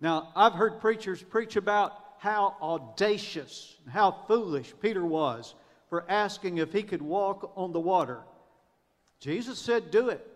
Now, 0.00 0.30
I've 0.36 0.52
heard 0.52 0.80
preachers 0.80 1.22
preach 1.22 1.56
about 1.56 1.92
how 2.18 2.56
audacious, 2.60 3.76
how 3.90 4.12
foolish 4.28 4.72
Peter 4.80 5.04
was 5.04 5.54
for 5.88 6.04
asking 6.08 6.58
if 6.58 6.72
he 6.72 6.82
could 6.82 7.02
walk 7.02 7.52
on 7.56 7.72
the 7.72 7.80
water. 7.80 8.20
Jesus 9.20 9.58
said, 9.58 9.90
Do 9.90 10.08
it. 10.08 10.26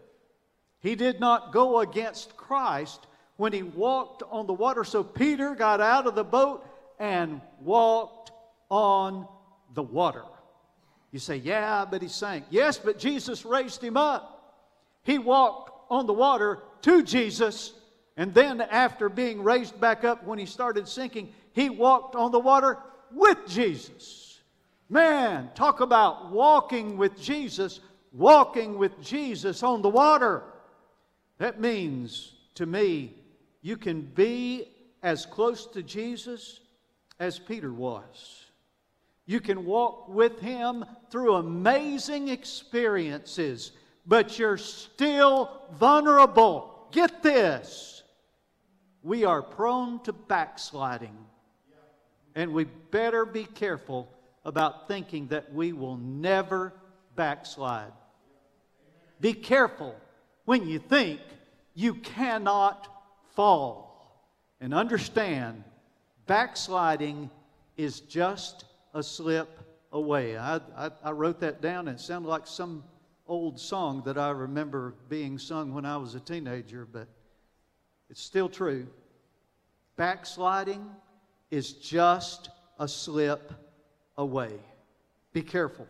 He 0.80 0.94
did 0.94 1.20
not 1.20 1.52
go 1.52 1.80
against 1.80 2.36
Christ 2.36 3.06
when 3.36 3.52
he 3.52 3.62
walked 3.62 4.22
on 4.30 4.46
the 4.46 4.52
water. 4.52 4.84
So 4.84 5.02
Peter 5.04 5.54
got 5.54 5.80
out 5.80 6.06
of 6.06 6.14
the 6.14 6.24
boat 6.24 6.66
and 6.98 7.40
walked 7.60 8.32
on 8.70 9.26
the 9.74 9.82
water. 9.82 10.24
You 11.12 11.18
say, 11.18 11.36
Yeah, 11.36 11.84
but 11.90 12.02
he 12.02 12.08
sank. 12.08 12.44
Yes, 12.50 12.78
but 12.78 12.98
Jesus 12.98 13.44
raised 13.44 13.82
him 13.82 13.96
up. 13.96 14.36
He 15.02 15.18
walked 15.18 15.70
on 15.90 16.06
the 16.06 16.12
water 16.12 16.62
to 16.82 17.02
Jesus, 17.02 17.72
and 18.16 18.32
then 18.32 18.60
after 18.60 19.08
being 19.08 19.42
raised 19.42 19.80
back 19.80 20.04
up 20.04 20.24
when 20.24 20.38
he 20.38 20.46
started 20.46 20.86
sinking, 20.86 21.32
he 21.52 21.68
walked 21.68 22.14
on 22.14 22.30
the 22.30 22.38
water 22.38 22.78
with 23.12 23.38
Jesus. 23.48 24.38
Man, 24.88 25.50
talk 25.54 25.80
about 25.80 26.30
walking 26.30 26.96
with 26.96 27.20
Jesus 27.20 27.80
walking 28.12 28.78
with 28.78 29.00
Jesus 29.00 29.62
on 29.62 29.82
the 29.82 29.88
water. 29.88 30.42
That 31.38 31.60
means 31.60 32.32
to 32.54 32.66
me, 32.66 33.14
you 33.62 33.76
can 33.76 34.02
be 34.02 34.68
as 35.02 35.26
close 35.26 35.66
to 35.68 35.82
Jesus 35.82 36.60
as 37.18 37.38
Peter 37.38 37.72
was. 37.72 38.46
You 39.26 39.40
can 39.40 39.64
walk 39.64 40.08
with 40.08 40.40
him 40.40 40.84
through 41.10 41.36
amazing 41.36 42.28
experiences, 42.28 43.72
but 44.06 44.38
you're 44.38 44.56
still 44.56 45.62
vulnerable. 45.78 46.88
Get 46.90 47.22
this. 47.22 48.02
We 49.02 49.24
are 49.24 49.40
prone 49.40 50.02
to 50.02 50.12
backsliding, 50.12 51.16
and 52.34 52.52
we 52.52 52.64
better 52.64 53.24
be 53.24 53.44
careful 53.44 54.12
about 54.44 54.88
thinking 54.88 55.28
that 55.28 55.54
we 55.54 55.72
will 55.72 55.96
never 55.96 56.74
backslide. 57.14 57.92
Be 59.20 59.32
careful 59.32 59.94
when 60.44 60.66
you 60.66 60.78
think 60.78 61.20
you 61.74 61.94
cannot 61.94 62.88
fall. 63.34 63.88
And 64.60 64.74
understand, 64.74 65.64
backsliding 66.26 67.30
is 67.76 68.00
just 68.00 68.64
a 68.94 69.02
slip 69.02 69.58
away. 69.92 70.36
I, 70.36 70.56
I, 70.76 70.90
I, 71.02 71.10
wrote 71.12 71.40
that 71.40 71.60
down 71.60 71.88
and 71.88 71.98
it 71.98 72.00
sounded 72.00 72.28
like 72.28 72.46
some 72.46 72.84
old 73.26 73.58
song 73.58 74.02
that 74.04 74.18
I 74.18 74.30
remember 74.30 74.94
being 75.08 75.38
sung 75.38 75.72
when 75.72 75.84
I 75.84 75.96
was 75.96 76.14
a 76.14 76.20
teenager, 76.20 76.86
but 76.90 77.08
it's 78.08 78.22
still 78.22 78.48
true. 78.48 78.86
Backsliding 79.96 80.84
is 81.50 81.72
just 81.72 82.50
a 82.78 82.86
slip 82.88 83.52
away. 84.16 84.52
Be 85.32 85.42
careful. 85.42 85.86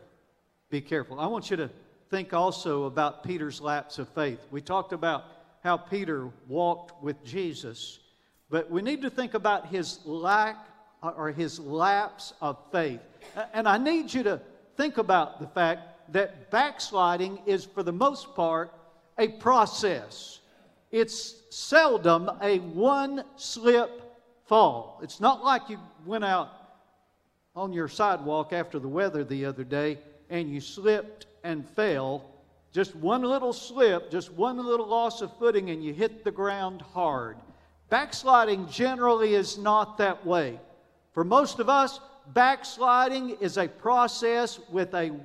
Be 0.71 0.81
careful. 0.81 1.19
I 1.19 1.27
want 1.27 1.51
you 1.51 1.57
to 1.57 1.71
think 2.11 2.35
also 2.35 2.85
about 2.85 3.23
Peter's 3.23 3.61
lapse 3.61 3.99
of 3.99 4.09
faith. 4.09 4.41
We 4.51 4.61
talked 4.61 4.93
about 4.93 5.25
how 5.63 5.77
Peter 5.77 6.29
walked 6.49 7.01
with 7.03 7.23
Jesus, 7.25 8.01
but 8.51 8.69
we 8.69 8.83
need 8.83 9.03
to 9.03 9.11
think 9.11 9.35
about 9.35 9.69
his 9.69 10.01
lack 10.05 10.57
or 11.03 11.31
his 11.31 11.61
lapse 11.61 12.35
of 12.41 12.59
faith. 12.73 13.01
And 13.55 13.69
I 13.69 13.79
need 13.79 14.13
you 14.13 14.25
to 14.25 14.41
think 14.77 14.99
about 14.99 15.41
the 15.41 15.47
fact 15.47 16.13
that 16.13 16.51
backsliding 16.51 17.43
is, 17.47 17.65
for 17.65 17.85
the 17.85 17.93
most 17.93 18.35
part, 18.35 18.75
a 19.17 19.29
process. 19.29 20.41
It's 20.91 21.37
seldom 21.51 22.29
a 22.43 22.59
one 22.59 23.25
slip 23.37 24.03
fall. 24.47 24.99
It's 25.03 25.21
not 25.21 25.45
like 25.45 25.69
you 25.69 25.79
went 26.05 26.25
out 26.25 26.51
on 27.55 27.73
your 27.73 27.89
sidewalk 27.89 28.53
after 28.53 28.81
the 28.81 28.89
weather 28.89 29.23
the 29.23 29.45
other 29.45 29.63
day 29.63 29.99
and 30.29 30.51
you 30.51 30.61
slipped 30.61 31.27
and 31.45 31.69
fell, 31.69 32.31
just 32.73 32.95
one 32.95 33.23
little 33.23 33.53
slip, 33.53 34.11
just 34.11 34.33
one 34.33 34.65
little 34.65 34.87
loss 34.87 35.23
of 35.23 35.37
footing, 35.39 35.71
and 35.71 35.83
you 35.83 35.93
hit 35.93 36.25
the 36.25 36.31
ground 36.31 36.83
hard. 36.83 37.37
Backsliding 37.89 38.69
generally 38.69 39.35
is 39.35 39.59
not 39.59 39.99
that 39.99 40.25
way. 40.25 40.61
For 41.13 41.25
most 41.25 41.59
of 41.59 41.69
us, 41.69 41.99
backsliding 42.29 43.31
is 43.41 43.59
a 43.59 43.67
process 43.67 44.61
with 44.71 44.95
a 44.95 45.19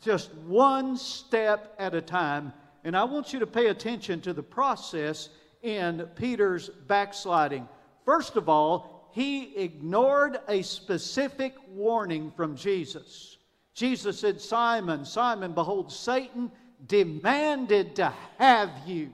just 0.00 0.34
one 0.34 0.96
step 0.96 1.74
at 1.78 1.94
a 1.94 2.00
time. 2.00 2.52
And 2.84 2.96
I 2.96 3.04
want 3.04 3.32
you 3.32 3.38
to 3.40 3.46
pay 3.46 3.68
attention 3.68 4.20
to 4.22 4.32
the 4.32 4.42
process 4.42 5.28
in 5.62 6.08
Peter's 6.16 6.68
backsliding. 6.68 7.68
First 8.04 8.36
of 8.36 8.48
all, 8.48 9.08
he 9.12 9.56
ignored 9.56 10.40
a 10.48 10.62
specific 10.62 11.54
warning 11.68 12.32
from 12.36 12.56
Jesus. 12.56 13.36
Jesus 13.74 14.20
said, 14.20 14.40
Simon, 14.40 15.04
Simon, 15.04 15.52
behold, 15.52 15.90
Satan 15.90 16.50
demanded 16.86 17.96
to 17.96 18.12
have 18.38 18.70
you, 18.86 19.10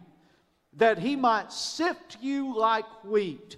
that 0.75 0.99
he 0.99 1.17
might 1.17 1.53
sift 1.53 2.19
you 2.21 2.57
like 2.57 3.05
wheat. 3.05 3.57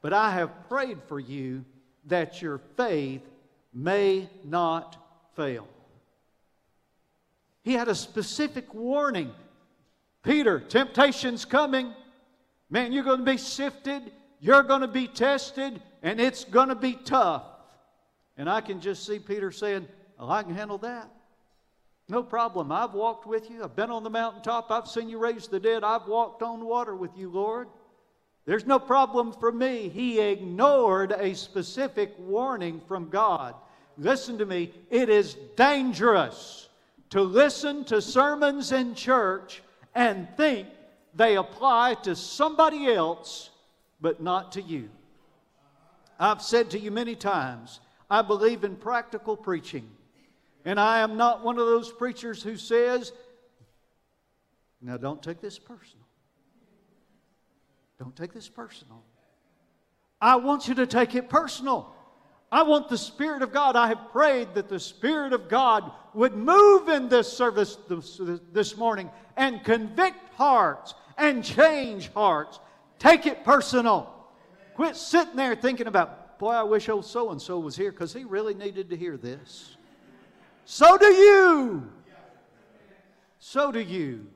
But 0.00 0.12
I 0.12 0.32
have 0.32 0.68
prayed 0.68 0.98
for 1.06 1.20
you 1.20 1.64
that 2.06 2.42
your 2.42 2.58
faith 2.76 3.22
may 3.72 4.28
not 4.44 4.96
fail. 5.36 5.68
He 7.62 7.74
had 7.74 7.88
a 7.88 7.94
specific 7.94 8.74
warning 8.74 9.30
Peter, 10.22 10.60
temptation's 10.60 11.44
coming. 11.44 11.92
Man, 12.70 12.92
you're 12.92 13.04
going 13.04 13.18
to 13.18 13.24
be 13.24 13.36
sifted, 13.36 14.12
you're 14.40 14.62
going 14.62 14.80
to 14.80 14.88
be 14.88 15.08
tested, 15.08 15.82
and 16.02 16.20
it's 16.20 16.44
going 16.44 16.68
to 16.68 16.74
be 16.74 16.94
tough. 16.94 17.42
And 18.36 18.48
I 18.48 18.60
can 18.60 18.80
just 18.80 19.04
see 19.04 19.18
Peter 19.18 19.50
saying, 19.50 19.86
Oh, 20.22 20.30
I 20.30 20.44
can 20.44 20.54
handle 20.54 20.78
that. 20.78 21.10
No 22.08 22.22
problem. 22.22 22.70
I've 22.70 22.94
walked 22.94 23.26
with 23.26 23.50
you. 23.50 23.64
I've 23.64 23.74
been 23.74 23.90
on 23.90 24.04
the 24.04 24.10
mountaintop. 24.10 24.70
I've 24.70 24.86
seen 24.86 25.08
you 25.08 25.18
raise 25.18 25.48
the 25.48 25.58
dead. 25.58 25.82
I've 25.82 26.06
walked 26.06 26.44
on 26.44 26.64
water 26.64 26.94
with 26.94 27.10
you, 27.16 27.28
Lord. 27.28 27.66
There's 28.44 28.64
no 28.64 28.78
problem 28.78 29.32
for 29.32 29.50
me. 29.50 29.88
He 29.88 30.20
ignored 30.20 31.10
a 31.10 31.34
specific 31.34 32.14
warning 32.18 32.80
from 32.86 33.08
God. 33.08 33.56
Listen 33.98 34.38
to 34.38 34.46
me. 34.46 34.72
It 34.90 35.08
is 35.08 35.34
dangerous 35.56 36.68
to 37.10 37.20
listen 37.20 37.84
to 37.86 38.00
sermons 38.00 38.70
in 38.70 38.94
church 38.94 39.60
and 39.92 40.28
think 40.36 40.68
they 41.16 41.36
apply 41.36 41.94
to 42.04 42.14
somebody 42.14 42.86
else, 42.86 43.50
but 44.00 44.22
not 44.22 44.52
to 44.52 44.62
you. 44.62 44.88
I've 46.20 46.42
said 46.42 46.70
to 46.70 46.78
you 46.78 46.92
many 46.92 47.16
times, 47.16 47.80
I 48.08 48.22
believe 48.22 48.62
in 48.62 48.76
practical 48.76 49.36
preaching. 49.36 49.90
And 50.64 50.78
I 50.78 51.00
am 51.00 51.16
not 51.16 51.44
one 51.44 51.58
of 51.58 51.66
those 51.66 51.90
preachers 51.90 52.42
who 52.42 52.56
says, 52.56 53.12
now 54.80 54.96
don't 54.96 55.22
take 55.22 55.40
this 55.40 55.58
personal. 55.58 56.06
Don't 57.98 58.16
take 58.16 58.32
this 58.32 58.48
personal. 58.48 59.02
I 60.20 60.36
want 60.36 60.68
you 60.68 60.74
to 60.74 60.86
take 60.86 61.14
it 61.14 61.28
personal. 61.28 61.94
I 62.50 62.64
want 62.64 62.88
the 62.88 62.98
Spirit 62.98 63.42
of 63.42 63.52
God. 63.52 63.76
I 63.76 63.88
have 63.88 64.10
prayed 64.10 64.54
that 64.54 64.68
the 64.68 64.78
Spirit 64.78 65.32
of 65.32 65.48
God 65.48 65.90
would 66.14 66.36
move 66.36 66.88
in 66.88 67.08
this 67.08 67.32
service 67.32 67.78
this, 68.52 68.76
morning 68.76 69.10
and 69.36 69.64
convict 69.64 70.34
hearts 70.34 70.94
and 71.16 71.42
change 71.42 72.12
hearts. 72.12 72.60
Take 72.98 73.26
it 73.26 73.44
personal. 73.44 74.12
Quit 74.74 74.96
sitting 74.96 75.36
there 75.36 75.54
thinking 75.54 75.86
about, 75.86 76.38
boy, 76.38 76.50
I 76.50 76.62
wish 76.62 76.88
old 76.88 77.06
so 77.06 77.30
and 77.30 77.40
so 77.40 77.58
was 77.58 77.74
here 77.74 77.90
because 77.90 78.12
he 78.12 78.24
really 78.24 78.54
needed 78.54 78.90
to 78.90 78.96
hear 78.96 79.16
this. 79.16 79.76
So 80.64 80.96
do 80.96 81.06
you. 81.06 81.90
So 83.38 83.72
do 83.72 83.80
you. 83.80 84.26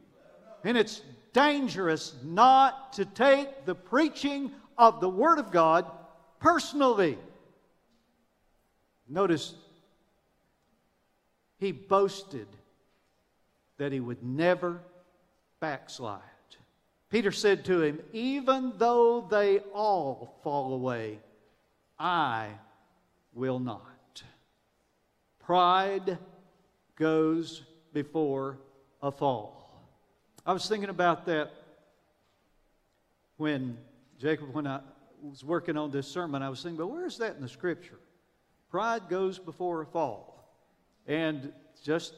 And 0.64 0.76
it's 0.76 1.02
dangerous 1.32 2.14
not 2.24 2.92
to 2.94 3.04
take 3.04 3.64
the 3.64 3.74
preaching 3.74 4.50
of 4.76 5.00
the 5.00 5.08
Word 5.08 5.38
of 5.38 5.50
God 5.50 5.86
personally. 6.40 7.18
Notice 9.08 9.54
he 11.58 11.72
boasted 11.72 12.48
that 13.78 13.92
he 13.92 14.00
would 14.00 14.22
never 14.22 14.80
backslide. 15.60 16.20
Peter 17.10 17.30
said 17.30 17.64
to 17.66 17.82
him, 17.82 18.00
Even 18.12 18.72
though 18.76 19.26
they 19.30 19.60
all 19.72 20.38
fall 20.42 20.74
away, 20.74 21.18
I 21.98 22.48
will 23.32 23.58
not. 23.58 23.95
Pride 25.46 26.18
goes 26.96 27.62
before 27.92 28.58
a 29.00 29.12
fall. 29.12 29.88
I 30.44 30.52
was 30.52 30.68
thinking 30.68 30.90
about 30.90 31.26
that 31.26 31.52
when 33.36 33.78
Jacob, 34.18 34.52
when 34.52 34.66
I 34.66 34.80
was 35.22 35.44
working 35.44 35.76
on 35.76 35.92
this 35.92 36.08
sermon, 36.08 36.42
I 36.42 36.48
was 36.48 36.64
thinking, 36.64 36.78
but 36.78 36.88
where 36.88 37.06
is 37.06 37.18
that 37.18 37.36
in 37.36 37.42
the 37.42 37.48
scripture? 37.48 38.00
Pride 38.72 39.02
goes 39.08 39.38
before 39.38 39.82
a 39.82 39.86
fall. 39.86 40.52
And 41.06 41.52
just 41.80 42.14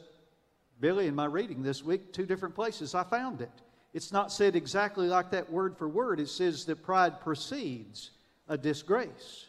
Billy, 0.79 1.05
in 1.05 1.13
my 1.13 1.25
reading 1.25 1.61
this 1.61 1.83
week, 1.83 2.11
two 2.11 2.25
different 2.25 2.55
places 2.55 2.95
I 2.95 3.03
found 3.03 3.41
it. 3.41 3.51
It's 3.93 4.11
not 4.11 4.31
said 4.31 4.55
exactly 4.55 5.05
like 5.05 5.29
that 5.29 5.51
word 5.51 5.77
for 5.77 5.87
word. 5.87 6.19
It 6.19 6.29
says 6.29 6.65
that 6.65 6.81
pride 6.81 7.21
precedes 7.21 8.09
a 8.47 8.57
disgrace. 8.57 9.45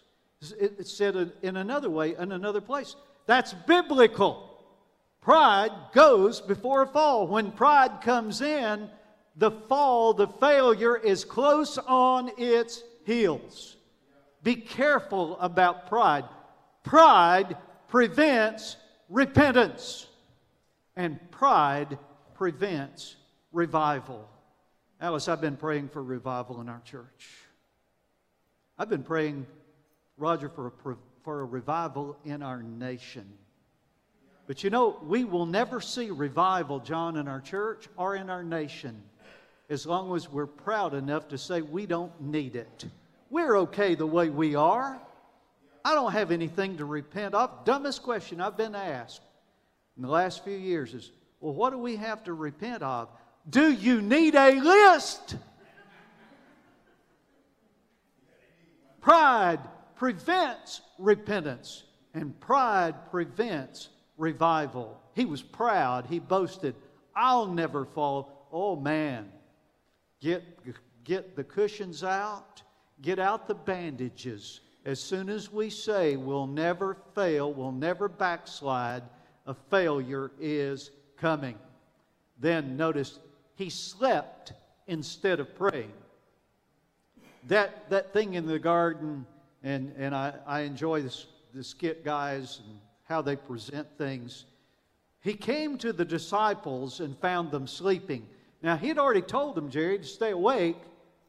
It's 0.58 0.92
said 0.92 1.32
in 1.40 1.56
another 1.56 1.88
way, 1.88 2.14
in 2.14 2.32
another 2.32 2.60
place. 2.60 2.94
That's 3.26 3.52
biblical. 3.52 4.46
Pride 5.20 5.70
goes 5.92 6.40
before 6.40 6.82
a 6.82 6.86
fall. 6.86 7.26
When 7.26 7.52
pride 7.52 8.00
comes 8.02 8.40
in, 8.40 8.88
the 9.36 9.50
fall, 9.50 10.14
the 10.14 10.28
failure 10.28 10.96
is 10.96 11.24
close 11.24 11.78
on 11.78 12.30
its 12.36 12.82
heels. 13.04 13.76
Be 14.42 14.56
careful 14.56 15.38
about 15.38 15.88
pride. 15.88 16.24
Pride 16.82 17.56
prevents 17.88 18.76
repentance, 19.08 20.06
and 20.96 21.18
pride 21.30 21.98
prevents 22.34 23.16
revival. 23.52 24.28
Alice, 25.00 25.28
I've 25.28 25.40
been 25.40 25.56
praying 25.56 25.88
for 25.88 26.02
revival 26.02 26.60
in 26.60 26.68
our 26.68 26.80
church. 26.84 27.28
I've 28.78 28.88
been 28.88 29.02
praying, 29.02 29.46
Roger, 30.16 30.48
for 30.48 30.66
a 30.66 30.70
for 31.22 31.40
a 31.40 31.44
revival 31.44 32.16
in 32.24 32.42
our 32.42 32.62
nation. 32.62 33.26
But 34.46 34.64
you 34.64 34.70
know, 34.70 34.98
we 35.02 35.24
will 35.24 35.46
never 35.46 35.80
see 35.80 36.10
revival, 36.10 36.80
John, 36.80 37.16
in 37.16 37.28
our 37.28 37.40
church 37.40 37.88
or 37.96 38.16
in 38.16 38.30
our 38.30 38.42
nation 38.42 39.02
as 39.70 39.86
long 39.86 40.14
as 40.16 40.28
we're 40.28 40.46
proud 40.46 40.94
enough 40.94 41.28
to 41.28 41.38
say 41.38 41.62
we 41.62 41.86
don't 41.86 42.20
need 42.20 42.56
it. 42.56 42.84
We're 43.30 43.58
okay 43.58 43.94
the 43.94 44.06
way 44.06 44.28
we 44.28 44.56
are. 44.56 45.00
I 45.84 45.94
don't 45.94 46.12
have 46.12 46.32
anything 46.32 46.76
to 46.78 46.84
repent 46.84 47.34
of. 47.34 47.64
Dumbest 47.64 48.02
question 48.02 48.40
I've 48.40 48.56
been 48.56 48.74
asked 48.74 49.22
in 49.96 50.02
the 50.02 50.08
last 50.08 50.44
few 50.44 50.56
years 50.56 50.92
is 50.92 51.12
well, 51.40 51.54
what 51.54 51.70
do 51.70 51.78
we 51.78 51.96
have 51.96 52.24
to 52.24 52.34
repent 52.34 52.82
of? 52.82 53.08
Do 53.48 53.72
you 53.72 54.02
need 54.02 54.34
a 54.34 54.60
list? 54.60 55.36
Pride 59.00 59.60
prevents 60.00 60.80
repentance, 60.98 61.84
and 62.14 62.40
pride 62.40 62.94
prevents 63.10 63.90
revival. 64.16 64.98
He 65.14 65.26
was 65.26 65.42
proud, 65.42 66.06
he 66.06 66.18
boasted, 66.18 66.74
I'll 67.14 67.46
never 67.46 67.84
fall. 67.84 68.48
Oh 68.50 68.76
man, 68.76 69.30
get, 70.18 70.42
get 71.04 71.36
the 71.36 71.44
cushions 71.44 72.02
out, 72.02 72.62
get 73.02 73.18
out 73.18 73.46
the 73.46 73.54
bandages. 73.54 74.60
As 74.86 74.98
soon 74.98 75.28
as 75.28 75.52
we 75.52 75.68
say 75.68 76.16
we'll 76.16 76.46
never 76.46 76.96
fail, 77.14 77.52
we'll 77.52 77.70
never 77.70 78.08
backslide, 78.08 79.02
a 79.46 79.52
failure 79.52 80.30
is 80.40 80.92
coming. 81.18 81.58
Then 82.38 82.74
notice 82.78 83.18
he 83.54 83.68
slept 83.68 84.54
instead 84.86 85.40
of 85.40 85.54
praying. 85.54 85.92
That, 87.48 87.90
that 87.90 88.14
thing 88.14 88.32
in 88.32 88.46
the 88.46 88.58
garden 88.58 89.26
and, 89.62 89.92
and 89.96 90.14
I, 90.14 90.34
I 90.46 90.60
enjoy 90.60 91.02
this, 91.02 91.26
the 91.54 91.62
skit 91.62 92.04
guys 92.04 92.60
and 92.64 92.78
how 93.04 93.22
they 93.22 93.36
present 93.36 93.86
things. 93.98 94.44
He 95.22 95.34
came 95.34 95.76
to 95.78 95.92
the 95.92 96.04
disciples 96.04 97.00
and 97.00 97.18
found 97.18 97.50
them 97.50 97.66
sleeping. 97.66 98.26
Now, 98.62 98.76
he 98.76 98.88
had 98.88 98.98
already 98.98 99.22
told 99.22 99.54
them, 99.54 99.70
Jerry, 99.70 99.98
to 99.98 100.04
stay 100.04 100.30
awake 100.30 100.76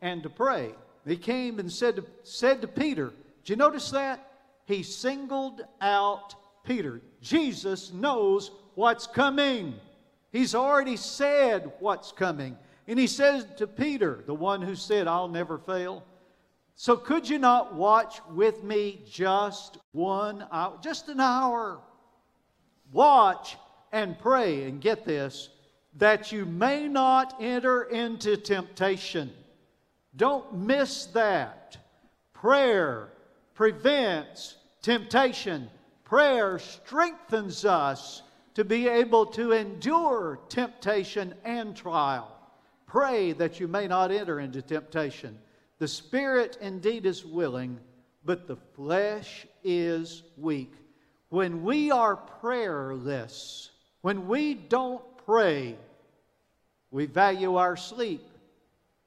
and 0.01 0.23
to 0.23 0.29
pray. 0.29 0.71
He 1.05 1.17
came 1.17 1.59
and 1.59 1.71
said 1.71 1.97
to, 1.97 2.05
said 2.23 2.61
to 2.61 2.67
Peter, 2.67 3.11
Did 3.43 3.49
you 3.49 3.55
notice 3.55 3.89
that? 3.91 4.27
He 4.65 4.83
singled 4.83 5.61
out 5.81 6.35
Peter. 6.63 7.01
Jesus 7.21 7.91
knows 7.91 8.51
what's 8.75 9.07
coming. 9.07 9.75
He's 10.31 10.55
already 10.55 10.95
said 10.95 11.71
what's 11.79 12.11
coming. 12.11 12.57
And 12.87 12.97
he 12.97 13.07
says 13.07 13.45
to 13.57 13.67
Peter, 13.67 14.23
the 14.25 14.33
one 14.33 14.61
who 14.61 14.75
said, 14.75 15.07
I'll 15.07 15.27
never 15.27 15.57
fail, 15.57 16.03
so, 16.81 16.97
could 16.97 17.29
you 17.29 17.37
not 17.37 17.75
watch 17.75 18.21
with 18.31 18.63
me 18.63 19.03
just 19.07 19.77
one 19.91 20.47
hour, 20.51 20.79
just 20.81 21.09
an 21.09 21.19
hour? 21.19 21.79
Watch 22.91 23.55
and 23.91 24.17
pray, 24.17 24.63
and 24.63 24.81
get 24.81 25.05
this, 25.05 25.49
that 25.97 26.31
you 26.31 26.43
may 26.43 26.87
not 26.87 27.35
enter 27.39 27.83
into 27.83 28.35
temptation. 28.35 29.31
Don't 30.15 30.57
miss 30.57 31.05
that. 31.13 31.77
Prayer 32.33 33.09
prevents 33.53 34.55
temptation, 34.81 35.69
prayer 36.03 36.57
strengthens 36.57 37.63
us 37.63 38.23
to 38.55 38.65
be 38.65 38.87
able 38.87 39.27
to 39.27 39.51
endure 39.51 40.39
temptation 40.49 41.35
and 41.45 41.75
trial. 41.75 42.35
Pray 42.87 43.33
that 43.33 43.59
you 43.59 43.67
may 43.67 43.85
not 43.85 44.09
enter 44.09 44.39
into 44.39 44.63
temptation. 44.63 45.37
The 45.81 45.87
spirit 45.87 46.59
indeed 46.61 47.07
is 47.07 47.25
willing, 47.25 47.79
but 48.23 48.45
the 48.45 48.55
flesh 48.55 49.47
is 49.63 50.21
weak. 50.37 50.71
When 51.29 51.63
we 51.63 51.89
are 51.89 52.15
prayerless, 52.15 53.71
when 54.01 54.27
we 54.27 54.53
don't 54.53 55.01
pray, 55.25 55.75
we 56.91 57.07
value 57.07 57.55
our 57.55 57.75
sleep 57.75 58.21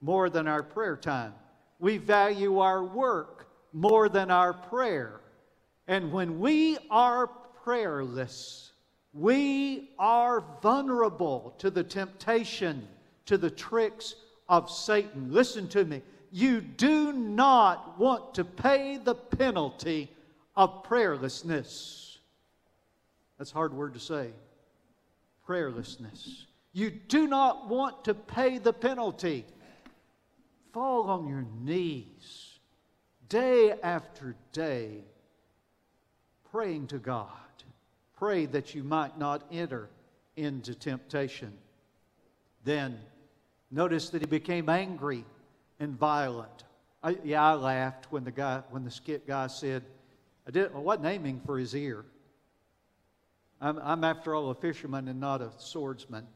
more 0.00 0.28
than 0.28 0.48
our 0.48 0.64
prayer 0.64 0.96
time. 0.96 1.34
We 1.78 1.98
value 1.98 2.58
our 2.58 2.82
work 2.82 3.46
more 3.72 4.08
than 4.08 4.32
our 4.32 4.52
prayer. 4.52 5.20
And 5.86 6.10
when 6.10 6.40
we 6.40 6.78
are 6.90 7.28
prayerless, 7.62 8.72
we 9.12 9.90
are 9.96 10.42
vulnerable 10.60 11.54
to 11.58 11.70
the 11.70 11.84
temptation, 11.84 12.88
to 13.26 13.38
the 13.38 13.50
tricks 13.50 14.16
of 14.48 14.68
Satan. 14.68 15.32
Listen 15.32 15.68
to 15.68 15.84
me. 15.84 16.02
You 16.34 16.60
do 16.60 17.12
not 17.12 17.96
want 17.96 18.34
to 18.34 18.44
pay 18.44 18.96
the 18.96 19.14
penalty 19.14 20.10
of 20.56 20.82
prayerlessness. 20.82 22.18
That's 23.38 23.52
a 23.52 23.54
hard 23.54 23.72
word 23.72 23.94
to 23.94 24.00
say. 24.00 24.30
Prayerlessness. 25.46 26.46
You 26.72 26.90
do 26.90 27.28
not 27.28 27.68
want 27.68 28.04
to 28.06 28.14
pay 28.14 28.58
the 28.58 28.72
penalty. 28.72 29.46
Fall 30.72 31.08
on 31.08 31.28
your 31.28 31.46
knees 31.62 32.58
day 33.28 33.72
after 33.82 34.34
day, 34.52 35.04
praying 36.50 36.88
to 36.88 36.98
God 36.98 37.28
pray 38.24 38.46
that 38.46 38.74
you 38.74 38.82
might 38.82 39.18
not 39.18 39.42
enter 39.52 39.90
into 40.36 40.74
temptation. 40.74 41.52
Then, 42.64 42.98
notice 43.70 44.08
that 44.10 44.22
he 44.22 44.26
became 44.26 44.68
angry 44.68 45.24
and 45.84 45.96
violent. 45.96 46.64
I, 47.02 47.16
yeah, 47.22 47.44
I 47.44 47.54
laughed 47.54 48.10
when 48.10 48.24
the 48.24 48.32
guy, 48.32 48.62
when 48.70 48.82
the 48.84 48.90
skit 48.90 49.26
guy 49.26 49.46
said, 49.46 49.84
I, 50.48 50.50
did, 50.50 50.72
I 50.74 50.78
wasn't 50.78 51.06
aiming 51.06 51.42
for 51.46 51.58
his 51.58 51.76
ear. 51.76 52.04
I'm, 53.60 53.78
I'm 53.78 54.02
after 54.02 54.34
all 54.34 54.50
a 54.50 54.54
fisherman 54.54 55.06
and 55.06 55.20
not 55.20 55.40
a 55.40 55.50
swordsman. 55.58 56.26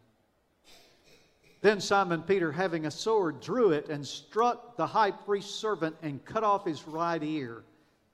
Then 1.61 1.81
Simon 1.81 2.23
Peter, 2.23 2.53
having 2.53 2.87
a 2.87 2.91
sword, 2.91 3.41
drew 3.41 3.73
it 3.73 3.89
and 3.89 4.07
struck 4.07 4.77
the 4.77 4.87
high 4.87 5.11
priest's 5.11 5.55
servant 5.55 5.97
and 6.03 6.25
cut 6.25 6.45
off 6.45 6.65
his 6.65 6.87
right 6.87 7.23
ear. 7.23 7.65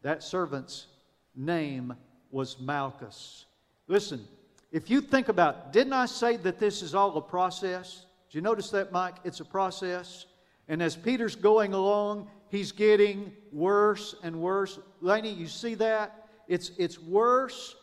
That 0.03 0.23
servant's 0.23 0.87
name 1.37 1.95
was 2.31 2.59
Malchus. 2.59 3.45
Listen, 3.87 4.27
if 4.73 4.89
you 4.89 5.01
think 5.03 5.29
about, 5.29 5.73
didn't 5.73 5.93
I 5.93 6.07
say 6.07 6.37
that 6.39 6.59
this 6.59 6.81
is 6.81 6.95
all 6.95 7.17
a 7.19 7.21
process? 7.21 8.07
Did 8.31 8.37
you 8.37 8.41
notice 8.41 8.71
that, 8.71 8.93
Mike? 8.93 9.17
It's 9.25 9.41
a 9.41 9.45
process. 9.45 10.27
And 10.69 10.83
as 10.83 10.97
Peter's 10.97 11.37
going 11.37 11.75
along, 11.75 12.29
he's 12.49 12.73
getting 12.73 13.33
worse 13.53 14.15
and 14.23 14.41
worse. 14.41 14.79
Laney, 15.01 15.33
you 15.33 15.47
see 15.47 15.75
that? 15.75 16.29
It's, 16.49 16.71
it's 16.79 16.99
worse 16.99 17.77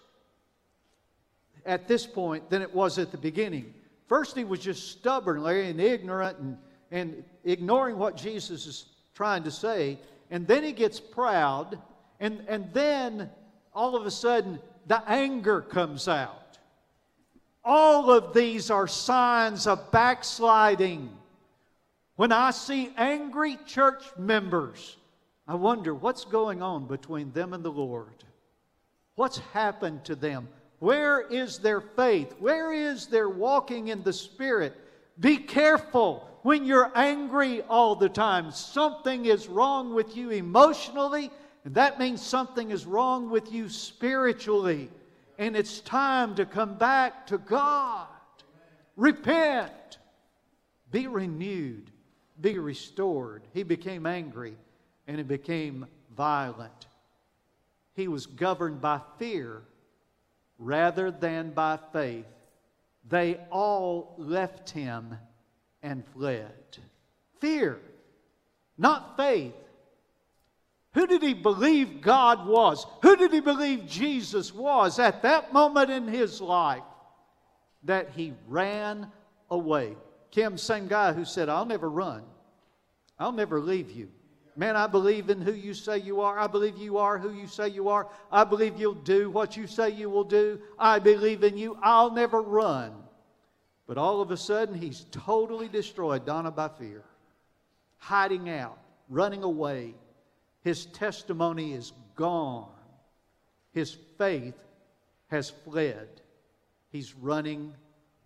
at 1.65 1.87
this 1.87 2.05
point 2.05 2.49
than 2.49 2.61
it 2.61 2.73
was 2.73 2.97
at 2.97 3.11
the 3.11 3.17
beginning. 3.17 3.73
First, 4.07 4.35
he 4.35 4.43
was 4.43 4.59
just 4.59 4.91
stubbornly 4.91 5.69
and 5.69 5.79
ignorant 5.79 6.37
and, 6.39 6.57
and 6.91 7.23
ignoring 7.43 7.97
what 7.97 8.17
Jesus 8.17 8.65
is 8.65 8.85
trying 9.13 9.43
to 9.43 9.51
say. 9.51 9.99
And 10.29 10.47
then 10.47 10.63
he 10.63 10.71
gets 10.71 10.99
proud. 10.99 11.79
And, 12.19 12.43
and 12.47 12.73
then 12.73 13.29
all 13.73 13.95
of 13.95 14.05
a 14.05 14.11
sudden, 14.11 14.59
the 14.87 15.01
anger 15.09 15.61
comes 15.61 16.07
out. 16.07 16.57
All 17.63 18.09
of 18.09 18.33
these 18.33 18.71
are 18.71 18.87
signs 18.87 19.67
of 19.67 19.91
backsliding. 19.91 21.09
When 22.15 22.31
I 22.31 22.51
see 22.51 22.93
angry 22.97 23.57
church 23.65 24.03
members, 24.17 24.97
I 25.47 25.55
wonder 25.55 25.93
what's 25.93 26.25
going 26.25 26.61
on 26.61 26.87
between 26.87 27.31
them 27.31 27.53
and 27.53 27.63
the 27.63 27.71
Lord. 27.71 28.23
What's 29.15 29.39
happened 29.53 30.05
to 30.05 30.15
them? 30.15 30.47
Where 30.79 31.21
is 31.21 31.59
their 31.59 31.81
faith? 31.81 32.35
Where 32.39 32.73
is 32.73 33.07
their 33.07 33.29
walking 33.29 33.89
in 33.89 34.03
the 34.03 34.13
Spirit? 34.13 34.75
Be 35.19 35.37
careful 35.37 36.27
when 36.43 36.65
you're 36.65 36.91
angry 36.95 37.61
all 37.63 37.95
the 37.95 38.09
time. 38.09 38.51
Something 38.51 39.25
is 39.25 39.47
wrong 39.47 39.93
with 39.93 40.15
you 40.15 40.31
emotionally 40.31 41.31
and 41.63 41.75
that 41.75 41.99
means 41.99 42.21
something 42.21 42.71
is 42.71 42.85
wrong 42.85 43.29
with 43.29 43.51
you 43.51 43.69
spiritually. 43.69 44.89
And 45.37 45.55
it's 45.55 45.79
time 45.81 46.35
to 46.35 46.45
come 46.45 46.77
back 46.77 47.27
to 47.27 47.37
God. 47.37 48.07
Repent. 48.95 49.97
Be 50.91 51.07
renewed. 51.07 51.91
Be 52.41 52.57
restored. 52.57 53.43
He 53.53 53.63
became 53.63 54.05
angry 54.05 54.55
and 55.07 55.17
he 55.17 55.23
became 55.23 55.85
violent. 56.15 56.87
He 57.93 58.07
was 58.07 58.25
governed 58.25 58.81
by 58.81 59.01
fear 59.19 59.61
rather 60.57 61.11
than 61.11 61.51
by 61.51 61.77
faith. 61.93 62.25
They 63.07 63.39
all 63.51 64.15
left 64.17 64.69
him 64.69 65.17
and 65.81 66.03
fled. 66.13 66.77
Fear, 67.39 67.79
not 68.77 69.17
faith. 69.17 69.55
Who 70.93 71.07
did 71.07 71.23
he 71.23 71.33
believe 71.33 72.01
God 72.01 72.45
was? 72.45 72.85
Who 73.01 73.15
did 73.15 73.31
he 73.31 73.39
believe 73.39 73.87
Jesus 73.87 74.53
was 74.53 74.99
at 74.99 75.21
that 75.23 75.53
moment 75.53 75.89
in 75.89 76.07
his 76.07 76.41
life 76.41 76.83
that 77.83 78.09
he 78.15 78.33
ran 78.47 79.07
away? 79.49 79.95
Kim, 80.31 80.57
same 80.57 80.87
guy 80.87 81.13
who 81.13 81.25
said, 81.25 81.49
I'll 81.49 81.65
never 81.65 81.89
run, 81.89 82.23
I'll 83.19 83.31
never 83.31 83.59
leave 83.59 83.91
you. 83.91 84.09
Man, 84.55 84.75
I 84.75 84.87
believe 84.87 85.29
in 85.29 85.39
who 85.41 85.53
you 85.53 85.73
say 85.73 85.97
you 85.97 86.19
are. 86.21 86.37
I 86.37 86.47
believe 86.47 86.77
you 86.77 86.97
are 86.97 87.17
who 87.17 87.33
you 87.33 87.47
say 87.47 87.69
you 87.69 87.87
are. 87.87 88.09
I 88.31 88.43
believe 88.43 88.77
you'll 88.77 88.93
do 88.93 89.29
what 89.29 89.55
you 89.55 89.65
say 89.65 89.91
you 89.91 90.09
will 90.09 90.25
do. 90.25 90.59
I 90.77 90.99
believe 90.99 91.43
in 91.43 91.57
you. 91.57 91.77
I'll 91.81 92.11
never 92.11 92.41
run. 92.41 92.91
But 93.87 93.97
all 93.97 94.21
of 94.21 94.29
a 94.29 94.35
sudden, 94.35 94.75
he's 94.75 95.05
totally 95.11 95.69
destroyed, 95.69 96.25
Donna, 96.25 96.51
by 96.51 96.67
fear, 96.67 97.03
hiding 97.97 98.49
out, 98.49 98.77
running 99.07 99.43
away 99.43 99.95
his 100.61 100.85
testimony 100.87 101.73
is 101.73 101.93
gone. 102.15 102.69
His 103.73 103.97
faith 104.17 104.57
has 105.27 105.49
fled. 105.49 106.07
He's 106.91 107.15
running 107.15 107.73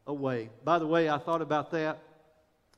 away. 0.08 0.50
By 0.64 0.80
the 0.80 0.88
way, 0.88 1.10
I 1.10 1.18
thought 1.18 1.42
about 1.42 1.72
that, 1.72 2.00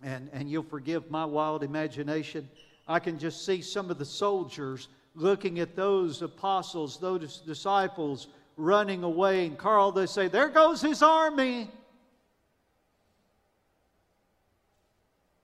and, 0.01 0.29
and 0.33 0.49
you'll 0.49 0.63
forgive 0.63 1.09
my 1.11 1.25
wild 1.25 1.63
imagination. 1.63 2.49
I 2.87 2.99
can 2.99 3.19
just 3.19 3.45
see 3.45 3.61
some 3.61 3.91
of 3.91 3.97
the 3.97 4.05
soldiers 4.05 4.87
looking 5.15 5.59
at 5.59 5.75
those 5.75 6.21
apostles, 6.21 6.99
those 6.99 7.39
disciples 7.39 8.27
running 8.55 9.03
away. 9.03 9.45
And 9.45 9.57
Carl, 9.57 9.91
they 9.91 10.05
say, 10.05 10.27
There 10.27 10.49
goes 10.49 10.81
his 10.81 11.01
army. 11.01 11.69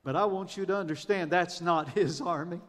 But 0.04 0.16
I 0.16 0.26
want 0.26 0.58
you 0.58 0.66
to 0.66 0.76
understand 0.76 1.32
that's 1.32 1.62
not 1.62 1.90
his 1.98 2.22
army. 2.22 2.62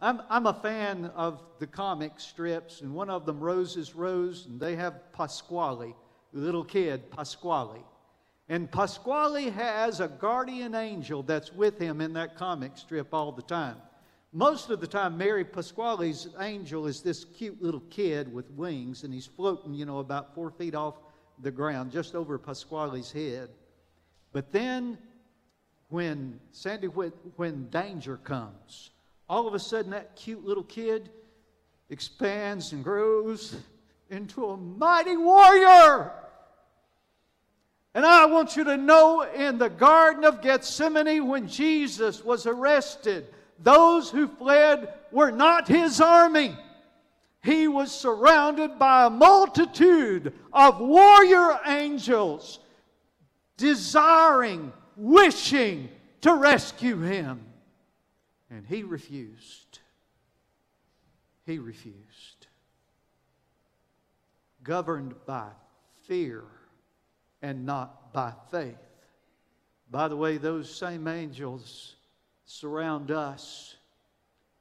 I'm, 0.00 0.20
I'm 0.28 0.46
a 0.46 0.54
fan 0.54 1.06
of 1.14 1.42
the 1.60 1.66
comic 1.66 2.12
strips, 2.20 2.82
and 2.82 2.94
one 2.94 3.08
of 3.08 3.24
them, 3.24 3.40
Rose 3.40 3.76
is 3.76 3.94
Rose, 3.94 4.46
and 4.46 4.60
they 4.60 4.76
have 4.76 5.12
Pasquale, 5.12 5.94
little 6.34 6.64
kid, 6.64 7.10
Pasquale. 7.10 7.80
And 8.48 8.70
Pasquale 8.70 9.50
has 9.50 10.00
a 10.00 10.08
guardian 10.08 10.74
angel 10.74 11.22
that's 11.22 11.52
with 11.52 11.78
him 11.78 12.00
in 12.00 12.12
that 12.14 12.36
comic 12.36 12.76
strip 12.76 13.14
all 13.14 13.32
the 13.32 13.42
time. 13.42 13.76
Most 14.32 14.68
of 14.70 14.80
the 14.80 14.86
time, 14.86 15.16
Mary 15.16 15.44
Pasquale's 15.44 16.28
angel 16.40 16.86
is 16.86 17.00
this 17.00 17.24
cute 17.24 17.62
little 17.62 17.82
kid 17.88 18.32
with 18.32 18.50
wings, 18.50 19.04
and 19.04 19.14
he's 19.14 19.26
floating, 19.26 19.72
you 19.72 19.86
know, 19.86 20.00
about 20.00 20.34
four 20.34 20.50
feet 20.50 20.74
off 20.74 20.94
the 21.40 21.50
ground, 21.50 21.92
just 21.92 22.14
over 22.14 22.36
Pasquale's 22.36 23.12
head. 23.12 23.48
But 24.32 24.50
then, 24.50 24.98
when 25.88 26.40
Sandy, 26.50 26.88
when 26.88 27.68
danger 27.70 28.16
comes, 28.16 28.90
all 29.28 29.46
of 29.46 29.54
a 29.54 29.58
sudden 29.60 29.92
that 29.92 30.16
cute 30.16 30.44
little 30.44 30.64
kid 30.64 31.10
expands 31.88 32.72
and 32.72 32.82
grows 32.82 33.56
into 34.10 34.46
a 34.46 34.56
mighty 34.56 35.16
warrior. 35.16 36.12
And 37.94 38.04
I 38.04 38.26
want 38.26 38.56
you 38.56 38.64
to 38.64 38.76
know 38.76 39.22
in 39.22 39.56
the 39.56 39.70
Garden 39.70 40.24
of 40.24 40.42
Gethsemane, 40.42 41.28
when 41.28 41.46
Jesus 41.46 42.24
was 42.24 42.44
arrested, 42.44 43.28
those 43.60 44.10
who 44.10 44.26
fled 44.26 44.92
were 45.12 45.30
not 45.30 45.68
his 45.68 46.00
army. 46.00 46.56
He 47.42 47.68
was 47.68 47.92
surrounded 47.92 48.78
by 48.78 49.06
a 49.06 49.10
multitude 49.10 50.32
of 50.52 50.80
warrior 50.80 51.60
angels 51.66 52.58
desiring, 53.56 54.72
wishing 54.96 55.88
to 56.22 56.34
rescue 56.34 57.00
him. 57.00 57.44
And 58.50 58.66
he 58.66 58.82
refused. 58.82 59.78
He 61.46 61.58
refused. 61.58 62.46
Governed 64.64 65.14
by 65.26 65.48
fear 66.08 66.44
and 67.44 67.66
not 67.66 68.10
by 68.14 68.32
faith. 68.50 68.78
By 69.90 70.08
the 70.08 70.16
way, 70.16 70.38
those 70.38 70.74
same 70.74 71.06
angels 71.06 71.94
surround 72.46 73.10
us. 73.10 73.76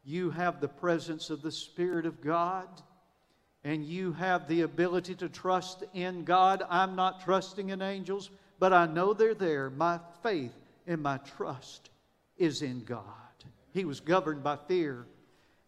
You 0.04 0.32
have 0.32 0.60
the 0.60 0.67
presence 0.67 1.30
of 1.30 1.41
the 1.41 1.52
Spirit 1.52 2.06
of 2.06 2.19
God, 2.19 2.67
and 3.63 3.86
you 3.86 4.12
have 4.12 4.50
the 4.50 4.62
ability 4.62 5.15
to 5.15 5.30
trust 5.30 5.86
in 5.93 6.26
God. 6.26 6.62
I'm 6.69 6.98
not 6.98 7.24
trusting 7.24 7.69
in 7.69 7.82
angels, 7.82 8.30
but 8.60 8.74
I 8.74 8.86
know 8.86 9.13
they're 9.13 9.34
there. 9.34 9.69
My 9.69 10.02
faith 10.22 10.54
and 10.86 11.02
my 11.02 11.19
trust 11.19 11.89
is 12.38 12.62
in 12.62 12.84
God. 12.84 13.06
He 13.74 13.86
was 13.86 14.02
governed 14.02 14.43
by 14.43 14.58
fear. 14.67 15.06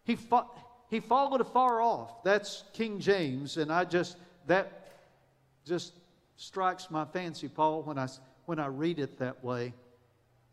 He, 0.04 0.16
fo- 0.16 0.50
he 0.90 1.00
followed 1.00 1.40
afar 1.40 1.80
off. 1.80 2.22
That's 2.24 2.64
King 2.74 3.00
James, 3.00 3.56
and 3.56 3.72
I 3.72 3.86
just, 3.86 4.18
that 4.48 4.90
just 5.64 5.94
strikes 6.36 6.90
my 6.90 7.04
fancy, 7.04 7.48
Paul, 7.48 7.82
when 7.82 7.98
I, 7.98 8.08
when 8.44 8.58
I 8.58 8.66
read 8.66 8.98
it 8.98 9.18
that 9.18 9.42
way. 9.42 9.72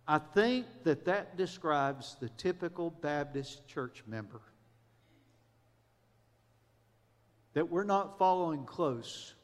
I 0.08 0.17
think 0.17 0.65
that 0.84 1.06
that 1.06 1.38
describes 1.38 2.17
the 2.19 2.30
typical 2.30 2.89
Baptist 2.89 3.67
church 3.67 4.04
member. 4.08 4.41
That 7.54 7.69
we're 7.69 7.84
not 7.84 8.17
following 8.17 8.65
close, 8.65 9.36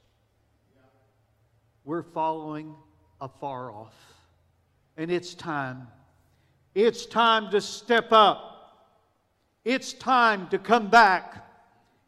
we're 1.86 2.04
following 2.04 2.76
afar 3.22 3.72
off. 3.72 3.96
And 4.98 5.10
it's 5.10 5.34
time. 5.34 5.88
It's 6.76 7.06
time 7.06 7.52
to 7.52 7.62
step 7.62 8.12
up. 8.12 8.50
It's 9.64 9.94
time 9.94 10.50
to 10.50 10.58
come 10.58 10.90
back. 10.90 11.46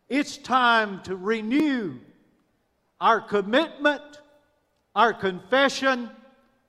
It's 0.10 0.38
time 0.38 1.02
to 1.04 1.16
renew 1.16 2.00
our 3.00 3.20
commitment, 3.20 4.21
our 4.96 5.14
confession, 5.14 6.10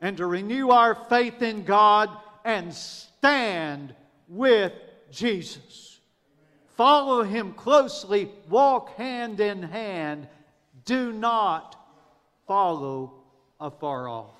and 0.00 0.16
to 0.16 0.26
renew 0.26 0.70
our 0.70 0.94
faith 0.94 1.42
in 1.42 1.64
God 1.64 2.10
and 2.44 2.74
stand 2.74 3.94
with 4.28 4.72
Jesus. 5.10 6.00
Follow 6.76 7.22
Him 7.22 7.52
closely, 7.52 8.30
walk 8.48 8.96
hand 8.96 9.40
in 9.40 9.62
hand. 9.62 10.26
Do 10.84 11.12
not 11.12 11.76
follow 12.46 13.14
afar 13.60 14.08
off. 14.08 14.34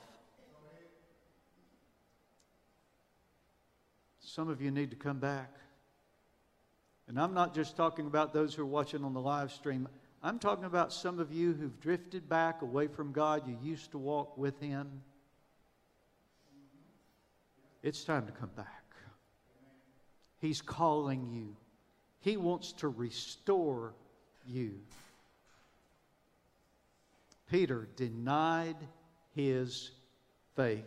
Some 4.19 4.49
of 4.49 4.63
you 4.63 4.71
need 4.71 4.91
to 4.91 4.97
come 4.97 5.19
back. 5.19 5.55
And 7.07 7.21
I'm 7.21 7.35
not 7.35 7.55
just 7.55 7.77
talking 7.77 8.07
about 8.07 8.33
those 8.33 8.55
who 8.55 8.63
are 8.63 8.67
watching 8.67 9.05
on 9.05 9.13
the 9.13 9.21
live 9.21 9.53
stream. 9.53 9.87
I'm 10.23 10.39
talking 10.39 10.65
about 10.65 10.93
some 10.93 11.19
of 11.19 11.33
you 11.33 11.53
who've 11.53 11.81
drifted 11.81 12.29
back 12.29 12.63
away 12.63 12.87
from 12.87 13.13
God. 13.13 13.47
You 13.47 13.59
used 13.63 13.91
to 13.93 13.99
walk 13.99 14.39
with 14.39 14.59
Him. 14.61 15.03
It's 17.83 18.05
time 18.05 18.27
to 18.27 18.33
come 18.33 18.51
back. 18.57 18.69
He's 20.39 20.61
calling 20.61 21.31
you, 21.33 21.57
He 22.21 22.37
wants 22.37 22.73
to 22.75 22.89
restore 22.89 23.95
you. 24.47 24.81
Peter 27.53 27.87
denied 27.97 28.79
his 29.35 29.91
faith. 30.57 30.85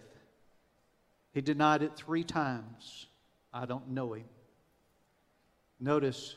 He 1.31 1.41
denied 1.41 1.83
it 1.83 1.95
three 1.95 2.23
times. 2.23 3.05
I 3.53 3.67
don't 3.67 3.89
know 3.89 4.13
him. 4.13 4.25
Notice, 5.79 6.35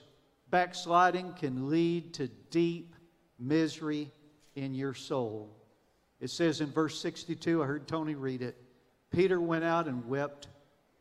backsliding 0.51 1.35
can 1.35 1.69
lead 1.71 2.15
to 2.15 2.29
deep 2.51 2.95
misery 3.39 4.11
in 4.55 4.75
your 4.75 4.95
soul. 4.95 5.55
It 6.21 6.31
says 6.31 6.61
in 6.61 6.71
verse 6.71 7.01
62, 7.01 7.63
I 7.63 7.67
heard 7.67 7.87
Tony 7.87 8.15
read 8.15 8.43
it 8.43 8.57
Peter 9.11 9.41
went 9.41 9.65
out 9.65 9.87
and 9.87 10.07
wept 10.07 10.49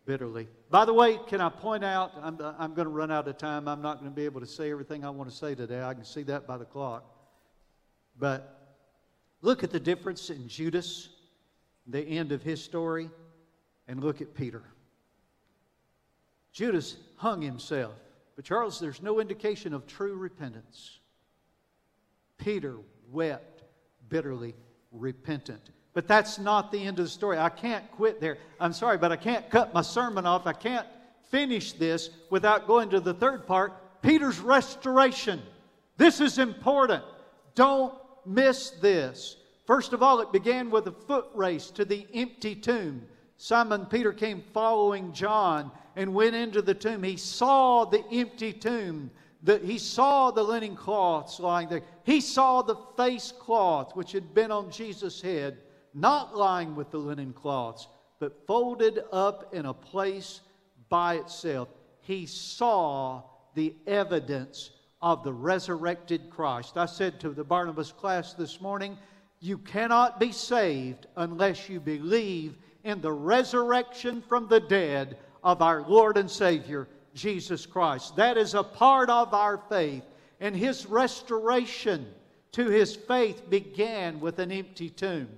bitterly. 0.06 0.48
By 0.70 0.86
the 0.86 0.94
way, 0.94 1.20
can 1.28 1.42
I 1.42 1.50
point 1.50 1.84
out, 1.84 2.12
I'm, 2.22 2.38
I'm 2.58 2.74
going 2.74 2.86
to 2.86 2.94
run 2.94 3.12
out 3.12 3.28
of 3.28 3.38
time. 3.38 3.68
I'm 3.68 3.82
not 3.82 4.00
going 4.00 4.10
to 4.10 4.16
be 4.16 4.26
able 4.26 4.40
to 4.40 4.48
say 4.48 4.72
everything 4.72 5.04
I 5.04 5.10
want 5.10 5.30
to 5.30 5.36
say 5.36 5.56
today. 5.56 5.84
I 5.84 5.94
can 5.94 6.06
see 6.06 6.24
that 6.24 6.48
by 6.48 6.58
the 6.58 6.66
clock. 6.66 7.04
But 8.18 8.78
look 9.42 9.64
at 9.64 9.72
the 9.72 9.80
difference 9.80 10.30
in 10.30 10.48
Judas, 10.48 11.10
the 11.86 12.02
end 12.02 12.32
of 12.32 12.42
his 12.42 12.64
story, 12.64 13.10
and 13.88 14.02
look 14.02 14.22
at 14.22 14.34
Peter. 14.34 14.64
Judas 16.54 16.98
hung 17.18 17.42
himself. 17.42 17.94
But, 18.38 18.45
Charles, 18.45 18.80
there's 18.80 19.02
no 19.02 19.19
indication 19.19 19.73
of 19.73 19.88
true 19.88 20.15
repentance. 20.15 21.00
Peter 22.38 22.78
wept 23.12 23.63
bitterly, 24.08 24.56
repentant. 24.91 25.71
But 25.93 26.08
that's 26.08 26.38
not 26.38 26.71
the 26.71 26.80
end 26.80 27.00
of 27.00 27.06
the 27.06 27.10
story. 27.10 27.39
I 27.39 27.50
can't 27.50 27.91
quit 27.91 28.21
there. 28.21 28.38
I'm 28.60 28.73
sorry, 28.73 29.00
but 29.00 29.12
I 29.12 29.15
can't 29.15 29.50
cut 29.50 29.73
my 29.73 29.82
sermon 29.82 30.28
off. 30.28 30.45
I 30.45 30.54
can't 30.54 30.86
finish 31.32 31.73
this 31.73 32.12
without 32.30 32.67
going 32.67 32.91
to 32.91 33.00
the 33.00 33.15
third 33.15 33.47
part 33.47 33.73
Peter's 34.04 34.39
restoration. 34.39 35.41
This 35.97 36.21
is 36.21 36.38
important. 36.38 37.04
Don't 37.56 37.95
miss 38.23 38.69
this. 38.69 39.38
First 39.65 39.91
of 39.91 40.04
all, 40.04 40.21
it 40.21 40.32
began 40.32 40.69
with 40.69 40.86
a 40.86 40.91
foot 40.91 41.26
race 41.34 41.71
to 41.71 41.84
the 41.84 42.06
empty 42.13 42.56
tomb. 42.56 43.02
Simon 43.38 43.86
Peter 43.86 44.12
came 44.12 44.43
following 44.54 45.13
John 45.13 45.71
and 45.95 46.13
went 46.13 46.36
into 46.36 46.62
the 46.62 46.73
tomb. 46.73 47.04
He 47.04 47.17
saw 47.17 47.86
the 47.86 48.04
empty 48.12 48.52
tomb. 48.52 49.12
The, 49.43 49.60
he 49.60 49.78
saw 49.78 50.32
the 50.32 50.43
linen 50.43 50.76
cloths 50.76 51.39
lying 51.39 51.69
there. 51.69 51.84
He 52.04 52.19
saw 52.19 52.63
the 52.63 52.76
face 52.97 53.32
cloth 53.32 53.95
which 53.95 54.12
had 54.12 54.34
been 54.34 54.52
on 54.52 54.71
Jesus' 54.71 55.21
head, 55.21 55.60
not 55.93 56.36
lying 56.36 56.76
with 56.76 56.89
the 56.89 56.97
linen 56.97 57.34
cloths, 57.34 57.88
but 58.19 58.45
folded 58.47 59.04
up 59.12 59.54
in 59.54 59.67
a 59.67 59.73
place 59.73 60.41
by 60.89 61.15
itself. 61.15 61.69
He 62.02 62.26
saw 62.26 63.21
the 63.54 63.76
evidence 63.86 64.71
of 65.02 65.23
the 65.23 65.34
resurrected 65.34 66.32
Christ. 66.32 66.78
I 66.78 66.88
said 66.88 67.19
to 67.19 67.30
the 67.30 67.43
Barnabas 67.43 67.91
class 67.91 68.34
this 68.34 68.60
morning, 68.60 68.97
you 69.39 69.60
cannot 69.60 70.19
be 70.19 70.32
saved 70.32 71.06
unless 71.15 71.69
you 71.69 71.80
believe 71.80 72.58
in 72.84 73.02
the 73.02 73.12
resurrection 73.12 74.22
from 74.28 74.48
the 74.48 74.60
dead 74.60 75.18
of 75.44 75.62
our 75.62 75.82
Lord 75.82 76.18
and 76.18 76.30
Savior, 76.30 76.88
Jesus 77.13 77.66
Christ. 77.66 78.16
That 78.16 78.38
is 78.38 78.54
a 78.54 78.63
part 78.63 79.10
of 79.10 79.34
our 79.34 79.58
faith. 79.70 80.04
And 80.40 80.56
his 80.56 80.86
restoration 80.86 82.08
to 82.52 82.70
his 82.70 82.96
faith 82.96 83.50
began 83.50 84.20
with 84.20 84.40
an 84.40 84.52
empty 84.52 84.90
tomb. 84.90 85.30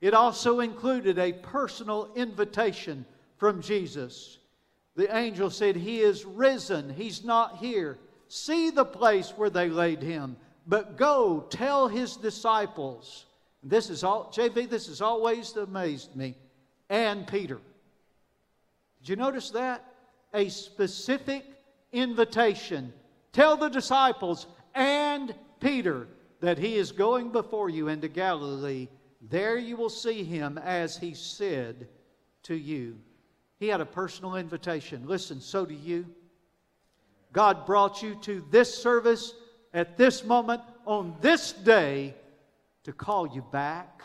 It 0.00 0.14
also 0.14 0.60
included 0.60 1.18
a 1.18 1.32
personal 1.32 2.10
invitation 2.14 3.06
from 3.38 3.62
Jesus. 3.62 4.38
The 4.94 5.14
angel 5.16 5.50
said, 5.50 5.76
He 5.76 6.00
is 6.00 6.24
risen, 6.24 6.90
He's 6.90 7.24
not 7.24 7.56
here. 7.56 7.98
See 8.28 8.70
the 8.70 8.84
place 8.84 9.30
where 9.36 9.50
they 9.50 9.68
laid 9.68 10.02
him, 10.02 10.36
but 10.66 10.96
go 10.96 11.46
tell 11.48 11.86
his 11.86 12.16
disciples. 12.16 13.26
This 13.62 13.88
is 13.88 14.02
all, 14.02 14.32
JV, 14.34 14.68
this 14.68 14.88
has 14.88 15.00
always 15.00 15.56
amazed 15.56 16.16
me 16.16 16.34
and 16.88 17.26
Peter. 17.26 17.60
Did 19.00 19.08
you 19.08 19.16
notice 19.16 19.50
that? 19.50 19.84
A 20.34 20.48
specific 20.48 21.44
invitation. 21.92 22.92
Tell 23.32 23.56
the 23.56 23.68
disciples 23.68 24.46
and 24.74 25.34
Peter 25.60 26.08
that 26.40 26.58
he 26.58 26.76
is 26.76 26.92
going 26.92 27.30
before 27.30 27.70
you 27.70 27.88
into 27.88 28.08
Galilee. 28.08 28.88
There 29.20 29.56
you 29.56 29.76
will 29.76 29.90
see 29.90 30.22
him 30.24 30.58
as 30.58 30.96
he 30.96 31.14
said 31.14 31.88
to 32.44 32.54
you. 32.54 32.98
He 33.58 33.68
had 33.68 33.80
a 33.80 33.86
personal 33.86 34.36
invitation. 34.36 35.06
Listen, 35.06 35.40
so 35.40 35.64
do 35.64 35.74
you. 35.74 36.06
God 37.32 37.66
brought 37.66 38.02
you 38.02 38.14
to 38.22 38.44
this 38.50 38.74
service 38.74 39.34
at 39.72 39.96
this 39.96 40.24
moment 40.24 40.62
on 40.86 41.16
this 41.20 41.52
day 41.52 42.14
to 42.84 42.92
call 42.92 43.26
you 43.26 43.42
back 43.50 44.02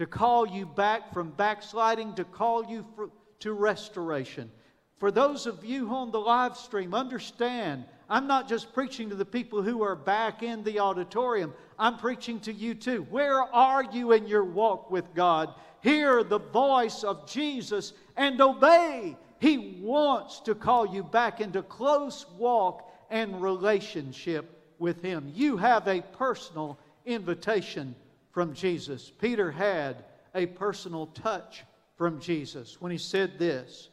to 0.00 0.06
call 0.06 0.48
you 0.48 0.64
back 0.64 1.12
from 1.12 1.28
backsliding, 1.32 2.14
to 2.14 2.24
call 2.24 2.64
you 2.64 2.86
for, 2.96 3.10
to 3.38 3.52
restoration. 3.52 4.50
For 4.96 5.10
those 5.10 5.44
of 5.44 5.62
you 5.62 5.90
on 5.90 6.10
the 6.10 6.18
live 6.18 6.56
stream, 6.56 6.94
understand, 6.94 7.84
I'm 8.08 8.26
not 8.26 8.48
just 8.48 8.72
preaching 8.72 9.10
to 9.10 9.14
the 9.14 9.26
people 9.26 9.60
who 9.60 9.82
are 9.82 9.94
back 9.94 10.42
in 10.42 10.64
the 10.64 10.80
auditorium, 10.80 11.52
I'm 11.78 11.98
preaching 11.98 12.40
to 12.40 12.52
you 12.52 12.74
too. 12.74 13.02
Where 13.10 13.42
are 13.42 13.84
you 13.92 14.12
in 14.12 14.26
your 14.26 14.42
walk 14.42 14.90
with 14.90 15.04
God? 15.12 15.52
Hear 15.82 16.24
the 16.24 16.40
voice 16.40 17.04
of 17.04 17.28
Jesus 17.28 17.92
and 18.16 18.40
obey. 18.40 19.18
He 19.38 19.82
wants 19.82 20.40
to 20.40 20.54
call 20.54 20.86
you 20.86 21.02
back 21.02 21.42
into 21.42 21.62
close 21.62 22.24
walk 22.38 22.90
and 23.10 23.42
relationship 23.42 24.72
with 24.78 25.02
Him. 25.02 25.30
You 25.34 25.58
have 25.58 25.86
a 25.86 26.00
personal 26.00 26.78
invitation 27.04 27.94
from 28.30 28.54
Jesus. 28.54 29.10
Peter 29.20 29.50
had 29.50 30.04
a 30.34 30.46
personal 30.46 31.06
touch 31.06 31.64
from 31.96 32.20
Jesus 32.20 32.80
when 32.80 32.92
he 32.92 32.98
said 32.98 33.38
this. 33.38 33.88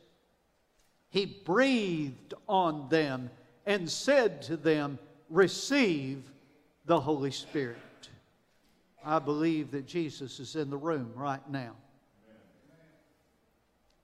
He 1.10 1.26
breathed 1.26 2.34
on 2.47 2.89
them 2.89 3.30
and 3.65 3.89
said 3.89 4.41
to 4.43 4.58
them, 4.58 5.00
Receive 5.30 6.23
the 6.86 7.00
Holy 7.00 7.32
Spirit. 7.32 7.78
I 9.04 9.19
believe 9.19 9.71
that 9.71 9.88
Jesus 9.88 10.39
is 10.39 10.56
in 10.56 10.69
the 10.69 10.78
room 10.78 11.12
right 11.15 11.47
now. 11.50 11.73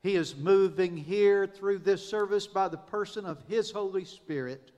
He 0.01 0.15
is 0.15 0.35
moving 0.35 0.97
here 0.97 1.47
through 1.47 1.79
this 1.79 2.05
service 2.05 2.45
by 2.45 2.67
the 2.67 2.77
person 2.77 3.25
of 3.25 3.41
His 3.47 3.71
Holy 3.71 4.03
Spirit. 4.03 4.71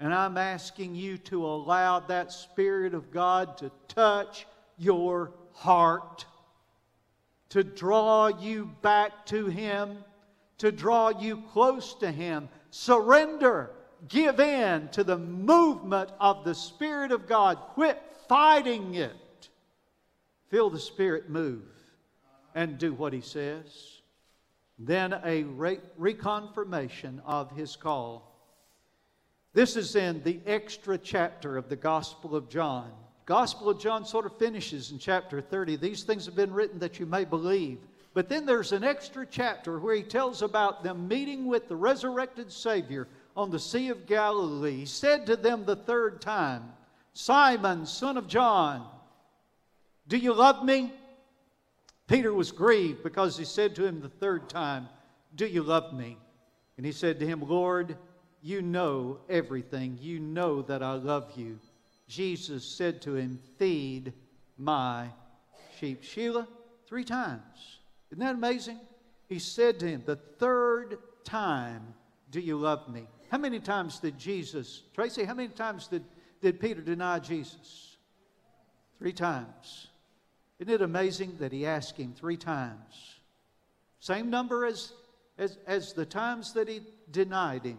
And 0.00 0.12
I'm 0.12 0.36
asking 0.36 0.96
you 0.96 1.16
to 1.18 1.46
allow 1.46 2.00
that 2.00 2.32
Spirit 2.32 2.92
of 2.92 3.12
God 3.12 3.56
to 3.58 3.70
touch 3.86 4.46
your 4.78 5.32
heart, 5.52 6.26
to 7.50 7.62
draw 7.62 8.28
you 8.28 8.70
back 8.82 9.26
to 9.26 9.46
Him, 9.46 9.98
to 10.58 10.72
draw 10.72 11.10
you 11.10 11.42
close 11.52 11.94
to 11.96 12.10
Him. 12.10 12.48
Surrender. 12.70 13.70
Give 14.08 14.38
in 14.38 14.88
to 14.88 15.04
the 15.04 15.16
movement 15.16 16.10
of 16.20 16.44
the 16.44 16.54
Spirit 16.54 17.12
of 17.12 17.26
God. 17.26 17.56
Quit 17.74 18.02
fighting 18.28 18.94
it. 18.94 19.48
Feel 20.50 20.68
the 20.68 20.78
Spirit 20.78 21.30
move 21.30 21.62
and 22.54 22.76
do 22.76 22.92
what 22.92 23.12
He 23.12 23.20
says. 23.20 24.00
Then 24.78 25.14
a 25.24 25.44
re- 25.44 25.80
reconfirmation 25.98 27.20
of 27.24 27.50
His 27.52 27.76
call. 27.76 28.30
This 29.52 29.76
is 29.76 29.94
in 29.94 30.22
the 30.24 30.40
extra 30.46 30.98
chapter 30.98 31.56
of 31.56 31.68
the 31.68 31.76
Gospel 31.76 32.34
of 32.34 32.48
John. 32.48 32.90
Gospel 33.26 33.70
of 33.70 33.80
John 33.80 34.04
sort 34.04 34.26
of 34.26 34.36
finishes 34.36 34.90
in 34.90 34.98
chapter 34.98 35.40
30. 35.40 35.76
These 35.76 36.02
things 36.02 36.26
have 36.26 36.36
been 36.36 36.52
written 36.52 36.78
that 36.80 37.00
you 37.00 37.06
may 37.06 37.24
believe. 37.24 37.78
But 38.12 38.28
then 38.28 38.46
there's 38.46 38.72
an 38.72 38.84
extra 38.84 39.26
chapter 39.26 39.78
where 39.78 39.94
he 39.94 40.02
tells 40.02 40.42
about 40.42 40.84
them 40.84 41.08
meeting 41.08 41.46
with 41.46 41.68
the 41.68 41.76
resurrected 41.76 42.52
Savior 42.52 43.08
on 43.36 43.50
the 43.50 43.58
Sea 43.58 43.88
of 43.88 44.06
Galilee. 44.06 44.76
He 44.80 44.86
said 44.86 45.26
to 45.26 45.36
them 45.36 45.64
the 45.64 45.76
third 45.76 46.20
time, 46.20 46.72
Simon, 47.12 47.86
son 47.86 48.16
of 48.16 48.28
John, 48.28 48.86
do 50.06 50.16
you 50.16 50.34
love 50.34 50.64
me? 50.64 50.92
Peter 52.06 52.32
was 52.32 52.52
grieved 52.52 53.02
because 53.02 53.38
he 53.38 53.44
said 53.44 53.74
to 53.76 53.86
him 53.86 54.00
the 54.00 54.08
third 54.08 54.48
time, 54.48 54.88
Do 55.34 55.46
you 55.46 55.62
love 55.62 55.94
me? 55.94 56.18
And 56.76 56.84
he 56.84 56.92
said 56.92 57.18
to 57.20 57.26
him, 57.26 57.40
Lord, 57.40 57.96
you 58.42 58.60
know 58.60 59.20
everything. 59.28 59.98
You 60.00 60.20
know 60.20 60.60
that 60.62 60.82
I 60.82 60.94
love 60.94 61.32
you. 61.36 61.58
Jesus 62.08 62.64
said 62.64 63.00
to 63.02 63.14
him, 63.14 63.38
Feed 63.58 64.12
my 64.58 65.08
sheep. 65.78 66.02
Sheila, 66.02 66.46
three 66.86 67.04
times. 67.04 67.78
Isn't 68.10 68.20
that 68.20 68.34
amazing? 68.34 68.78
He 69.28 69.38
said 69.38 69.80
to 69.80 69.86
him, 69.86 70.02
The 70.04 70.16
third 70.16 70.98
time, 71.24 71.94
Do 72.30 72.40
you 72.40 72.56
love 72.56 72.88
me? 72.88 73.06
How 73.30 73.38
many 73.38 73.58
times 73.58 73.98
did 73.98 74.18
Jesus, 74.18 74.82
Tracy, 74.94 75.24
how 75.24 75.34
many 75.34 75.48
times 75.48 75.88
did, 75.88 76.04
did 76.40 76.60
Peter 76.60 76.80
deny 76.80 77.18
Jesus? 77.18 77.96
Three 78.98 79.12
times. 79.12 79.88
Isn't 80.60 80.72
it 80.72 80.82
amazing 80.82 81.36
that 81.40 81.52
he 81.52 81.66
asked 81.66 81.96
him 81.96 82.12
three 82.14 82.36
times? 82.36 83.18
Same 83.98 84.30
number 84.30 84.66
as, 84.66 84.92
as, 85.38 85.58
as 85.66 85.94
the 85.94 86.06
times 86.06 86.52
that 86.52 86.68
he 86.68 86.82
denied 87.10 87.64
him 87.64 87.78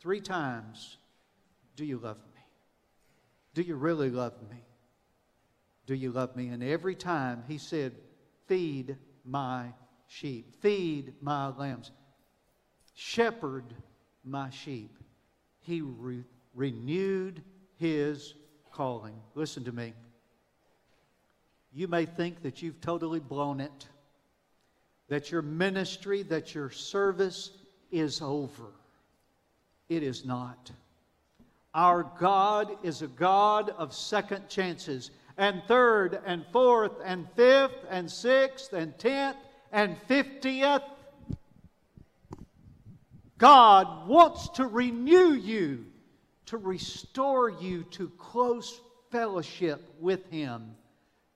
three 0.00 0.20
times 0.20 0.98
Do 1.76 1.84
you 1.84 1.98
love 1.98 2.18
me? 2.18 2.33
Do 3.54 3.62
you 3.62 3.76
really 3.76 4.10
love 4.10 4.34
me? 4.50 4.56
Do 5.86 5.94
you 5.94 6.10
love 6.10 6.34
me? 6.36 6.48
And 6.48 6.62
every 6.62 6.94
time 6.94 7.44
he 7.46 7.58
said, 7.58 7.94
Feed 8.46 8.96
my 9.24 9.72
sheep, 10.06 10.54
feed 10.60 11.14
my 11.22 11.48
lambs, 11.48 11.90
shepherd 12.94 13.64
my 14.24 14.50
sheep. 14.50 14.98
He 15.60 15.80
re- 15.80 16.24
renewed 16.54 17.42
his 17.76 18.34
calling. 18.72 19.14
Listen 19.34 19.64
to 19.64 19.72
me. 19.72 19.94
You 21.72 21.88
may 21.88 22.06
think 22.06 22.42
that 22.42 22.62
you've 22.62 22.80
totally 22.80 23.20
blown 23.20 23.60
it, 23.60 23.88
that 25.08 25.30
your 25.30 25.42
ministry, 25.42 26.22
that 26.24 26.54
your 26.54 26.70
service 26.70 27.50
is 27.90 28.20
over. 28.20 28.66
It 29.88 30.02
is 30.02 30.24
not. 30.24 30.70
Our 31.74 32.04
God 32.18 32.76
is 32.84 33.02
a 33.02 33.08
God 33.08 33.70
of 33.70 33.92
second 33.92 34.48
chances, 34.48 35.10
and 35.36 35.62
third, 35.66 36.20
and 36.24 36.44
fourth, 36.52 36.92
and 37.04 37.26
fifth, 37.34 37.84
and 37.90 38.08
sixth, 38.08 38.72
and 38.72 38.96
tenth, 38.98 39.36
and 39.72 39.98
fiftieth. 40.06 40.82
God 43.38 44.06
wants 44.06 44.48
to 44.50 44.66
renew 44.66 45.32
you, 45.32 45.86
to 46.46 46.56
restore 46.58 47.50
you 47.50 47.82
to 47.90 48.08
close 48.10 48.80
fellowship 49.10 49.82
with 49.98 50.24
Him, 50.30 50.76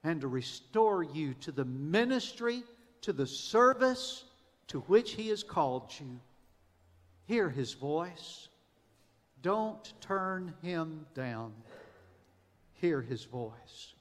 and 0.05 0.21
to 0.21 0.29
restore 0.29 1.03
you 1.03 1.35
to 1.35 1.51
the 1.51 1.65
ministry, 1.65 2.63
to 3.01 3.13
the 3.13 3.27
service 3.27 4.25
to 4.69 4.81
which 4.81 5.13
He 5.13 5.29
has 5.31 5.43
called 5.43 5.93
you. 5.99 6.21
Hear 7.29 7.51
his 7.51 7.75
voice. 7.75 8.48
Don't 9.43 9.93
turn 10.01 10.55
him 10.63 11.07
down. 11.15 11.53
Hear 12.75 13.01
his 13.01 13.25
voice. 13.25 13.95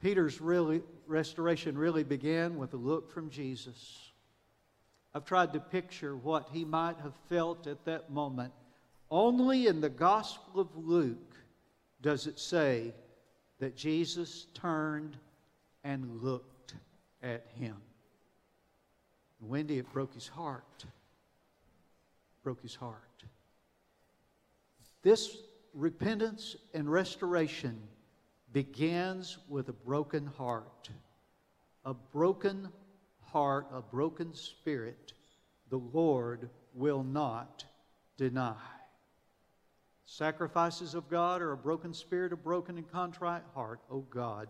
Peter's 0.00 0.40
really, 0.40 0.82
restoration 1.06 1.76
really 1.76 2.04
began 2.04 2.56
with 2.56 2.72
a 2.74 2.78
look 2.78 3.10
from 3.10 3.30
Jesus. 3.30 4.12
I've 5.14 5.24
tried 5.24 5.52
to 5.52 5.60
picture 5.60 6.16
what 6.16 6.48
he 6.52 6.64
might 6.64 6.96
have 7.02 7.14
felt 7.28 7.66
at 7.66 7.84
that 7.84 8.10
moment. 8.10 8.52
Only 9.10 9.66
in 9.66 9.80
the 9.80 9.88
Gospel 9.88 10.60
of 10.60 10.68
Luke 10.76 11.34
does 12.00 12.26
it 12.26 12.38
say 12.38 12.94
that 13.58 13.76
Jesus 13.76 14.46
turned 14.54 15.16
and 15.84 16.22
looked 16.22 16.74
at 17.22 17.46
him. 17.58 17.76
Wendy, 19.40 19.78
it 19.78 19.92
broke 19.92 20.14
his 20.14 20.28
heart 20.28 20.84
broke 22.42 22.62
his 22.62 22.74
heart. 22.74 23.09
This 25.02 25.36
repentance 25.72 26.56
and 26.74 26.90
restoration 26.90 27.80
begins 28.52 29.38
with 29.48 29.68
a 29.68 29.72
broken 29.72 30.26
heart. 30.26 30.90
A 31.84 31.94
broken 31.94 32.68
heart, 33.20 33.66
a 33.72 33.80
broken 33.80 34.34
spirit, 34.34 35.12
the 35.70 35.78
Lord 35.78 36.50
will 36.74 37.02
not 37.02 37.64
deny. 38.16 38.56
Sacrifices 40.04 40.94
of 40.94 41.08
God 41.08 41.40
are 41.40 41.52
a 41.52 41.56
broken 41.56 41.94
spirit, 41.94 42.32
a 42.32 42.36
broken 42.36 42.76
and 42.76 42.90
contrite 42.90 43.44
heart, 43.54 43.80
O 43.90 43.98
oh 43.98 44.06
God, 44.10 44.48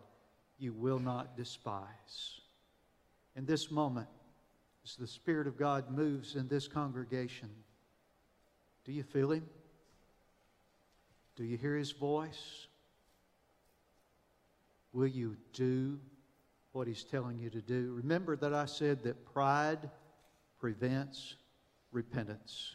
you 0.59 0.73
will 0.73 0.99
not 0.99 1.37
despise. 1.37 2.41
In 3.37 3.45
this 3.45 3.71
moment, 3.71 4.09
as 4.85 4.97
the 4.97 5.07
Spirit 5.07 5.47
of 5.47 5.59
God 5.59 5.91
moves 5.91 6.35
in 6.35 6.49
this 6.49 6.67
congregation, 6.67 7.51
do 8.85 8.93
you 8.93 9.03
feel 9.03 9.33
Him? 9.33 9.47
Do 11.37 11.45
you 11.45 11.57
hear 11.57 11.77
His 11.77 11.93
voice? 11.93 12.67
Will 14.93 15.07
you 15.07 15.37
do 15.53 15.99
what 16.73 16.87
He's 16.87 17.05
telling 17.05 17.39
you 17.39 17.51
to 17.51 17.61
do? 17.61 17.93
Remember 17.97 18.37
that 18.37 18.53
I 18.53 18.67
said 18.67 19.03
that 19.05 19.25
pride 19.33 19.91
prevents 20.59 21.37
repentance, 21.93 22.75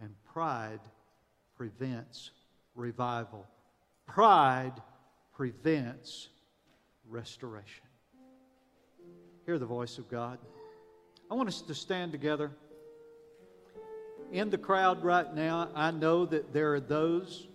and 0.00 0.10
pride 0.24 0.80
prevents 1.56 2.30
revival. 2.74 3.46
Pride 4.06 4.74
prevents 5.32 6.28
restoration. 7.08 7.84
Hear 9.46 9.58
the 9.58 9.66
voice 9.66 9.98
of 9.98 10.10
God. 10.10 10.38
I 11.30 11.34
want 11.34 11.48
us 11.48 11.62
to 11.62 11.74
stand 11.74 12.12
together 12.12 12.50
in 14.34 14.50
the 14.50 14.58
crowd 14.58 15.04
right 15.04 15.32
now, 15.32 15.68
I 15.74 15.92
know 15.92 16.26
that 16.26 16.52
there 16.52 16.74
are 16.74 16.80
those 16.80 17.46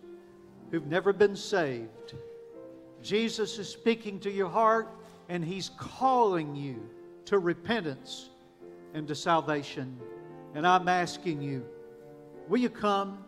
who've 0.71 0.87
never 0.87 1.13
been 1.13 1.35
saved. 1.35 2.13
Jesus 3.01 3.57
is 3.59 3.69
speaking 3.69 4.19
to 4.19 4.31
your 4.31 4.49
heart, 4.49 4.89
and 5.29 5.43
He's 5.43 5.71
calling 5.77 6.55
you 6.55 6.81
to 7.25 7.39
repentance 7.39 8.29
and 8.93 9.07
to 9.07 9.15
salvation. 9.15 9.97
And 10.55 10.65
I'm 10.65 10.87
asking 10.87 11.41
you, 11.41 11.65
will 12.47 12.59
you 12.59 12.69
come? 12.69 13.23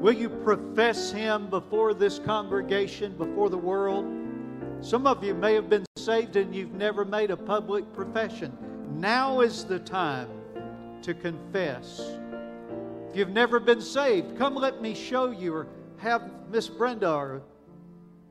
Will 0.00 0.12
you 0.12 0.28
profess 0.28 1.10
Him 1.10 1.50
before 1.50 1.94
this 1.94 2.18
congregation, 2.18 3.16
before 3.16 3.50
the 3.50 3.58
world? 3.58 4.06
Some 4.80 5.06
of 5.06 5.24
you 5.24 5.34
may 5.34 5.54
have 5.54 5.68
been 5.68 5.84
saved 5.96 6.36
and 6.36 6.54
you've 6.54 6.74
never 6.74 7.04
made 7.04 7.30
a 7.30 7.36
public 7.36 7.92
profession. 7.92 8.56
Now 8.94 9.40
is 9.40 9.64
the 9.64 9.80
time 9.80 10.28
to 11.02 11.14
confess. 11.14 12.00
If 13.08 13.16
you've 13.16 13.30
never 13.30 13.58
been 13.58 13.80
saved, 13.80 14.38
come 14.38 14.54
let 14.54 14.80
me 14.80 14.94
show 14.94 15.30
you, 15.30 15.66
have 15.98 16.22
Miss 16.50 16.68
Brenda 16.68 17.12
or 17.12 17.42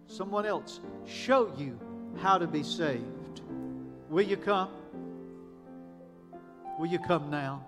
someone 0.08 0.46
else 0.46 0.80
show 1.06 1.54
you 1.58 1.80
how 2.18 2.38
to 2.38 2.48
be 2.48 2.64
saved. 2.64 3.42
Will 4.10 4.26
you 4.26 4.38
come? 4.38 4.70
Will 6.80 6.88
you 6.88 7.00
come 7.00 7.30
now? 7.30 7.66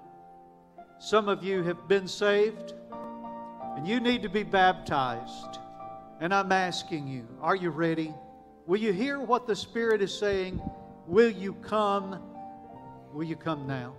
Some 0.99 1.29
of 1.29 1.43
you 1.43 1.63
have 1.63 1.87
been 1.87 2.07
saved 2.07 2.73
and 3.75 3.87
you 3.87 3.99
need 3.99 4.23
to 4.23 4.29
be 4.29 4.43
baptized. 4.43 5.59
And 6.19 6.33
I'm 6.33 6.51
asking 6.51 7.07
you, 7.07 7.27
are 7.41 7.55
you 7.55 7.69
ready? 7.69 8.13
Will 8.65 8.79
you 8.79 8.91
hear 8.91 9.19
what 9.19 9.47
the 9.47 9.55
Spirit 9.55 10.01
is 10.01 10.17
saying? 10.17 10.61
Will 11.07 11.29
you 11.29 11.53
come 11.53 12.21
will 13.13 13.23
you 13.23 13.35
come 13.35 13.67
now? 13.67 13.93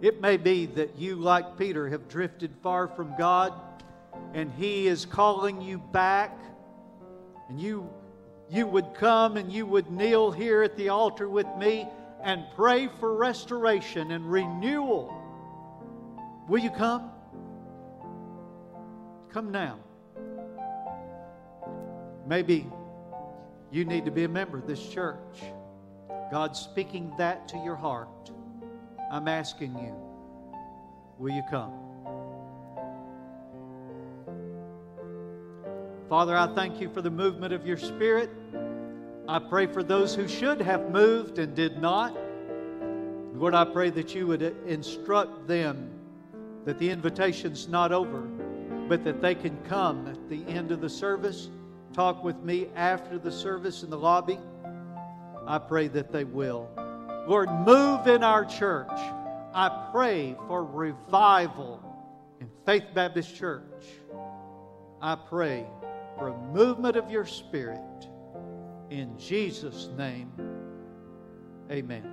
It 0.00 0.20
may 0.20 0.36
be 0.36 0.66
that 0.66 0.96
you, 0.96 1.16
like 1.16 1.58
Peter, 1.58 1.88
have 1.88 2.08
drifted 2.08 2.54
far 2.62 2.88
from 2.88 3.14
God 3.18 3.52
and 4.34 4.50
He 4.52 4.86
is 4.86 5.04
calling 5.04 5.60
you 5.60 5.78
back, 5.78 6.38
and 7.48 7.60
you, 7.60 7.88
you 8.48 8.66
would 8.66 8.94
come 8.94 9.36
and 9.36 9.52
you 9.52 9.66
would 9.66 9.90
kneel 9.90 10.30
here 10.30 10.62
at 10.62 10.76
the 10.76 10.88
altar 10.88 11.28
with 11.28 11.46
me 11.58 11.88
and 12.22 12.44
pray 12.54 12.88
for 12.98 13.14
restoration 13.14 14.12
and 14.12 14.30
renewal. 14.30 15.14
Will 16.48 16.60
you 16.60 16.70
come? 16.70 17.10
Come 19.32 19.50
now. 19.50 19.78
Maybe 22.26 22.66
you 23.70 23.84
need 23.84 24.04
to 24.04 24.10
be 24.10 24.24
a 24.24 24.28
member 24.28 24.58
of 24.58 24.66
this 24.66 24.86
church. 24.88 25.42
God's 26.30 26.60
speaking 26.60 27.12
that 27.18 27.48
to 27.48 27.58
your 27.58 27.76
heart. 27.76 28.30
I'm 29.10 29.26
asking 29.26 29.76
you, 29.78 29.94
will 31.18 31.32
you 31.32 31.42
come? 31.50 31.89
Father, 36.10 36.36
I 36.36 36.48
thank 36.56 36.80
you 36.80 36.90
for 36.90 37.02
the 37.02 37.10
movement 37.10 37.52
of 37.52 37.64
your 37.64 37.76
Spirit. 37.76 38.30
I 39.28 39.38
pray 39.38 39.66
for 39.66 39.84
those 39.84 40.12
who 40.12 40.26
should 40.26 40.60
have 40.60 40.90
moved 40.90 41.38
and 41.38 41.54
did 41.54 41.80
not. 41.80 42.18
Lord, 43.32 43.54
I 43.54 43.64
pray 43.64 43.90
that 43.90 44.12
you 44.12 44.26
would 44.26 44.42
instruct 44.66 45.46
them 45.46 45.88
that 46.64 46.80
the 46.80 46.90
invitation's 46.90 47.68
not 47.68 47.92
over, 47.92 48.22
but 48.88 49.04
that 49.04 49.20
they 49.22 49.36
can 49.36 49.56
come 49.68 50.08
at 50.08 50.28
the 50.28 50.44
end 50.48 50.72
of 50.72 50.80
the 50.80 50.88
service, 50.88 51.48
talk 51.92 52.24
with 52.24 52.42
me 52.42 52.66
after 52.74 53.16
the 53.16 53.30
service 53.30 53.84
in 53.84 53.90
the 53.90 53.98
lobby. 53.98 54.40
I 55.46 55.58
pray 55.58 55.86
that 55.86 56.10
they 56.10 56.24
will. 56.24 56.68
Lord, 57.28 57.48
move 57.64 58.08
in 58.08 58.24
our 58.24 58.44
church. 58.44 58.90
I 59.54 59.88
pray 59.92 60.34
for 60.48 60.64
revival 60.64 61.80
in 62.40 62.50
Faith 62.66 62.86
Baptist 62.94 63.36
Church. 63.36 63.84
I 65.00 65.14
pray 65.14 65.68
for 66.20 66.28
a 66.28 66.38
movement 66.52 66.96
of 66.96 67.10
your 67.10 67.24
Spirit. 67.24 67.80
In 68.90 69.16
Jesus' 69.18 69.88
name, 69.96 70.30
amen. 71.70 72.09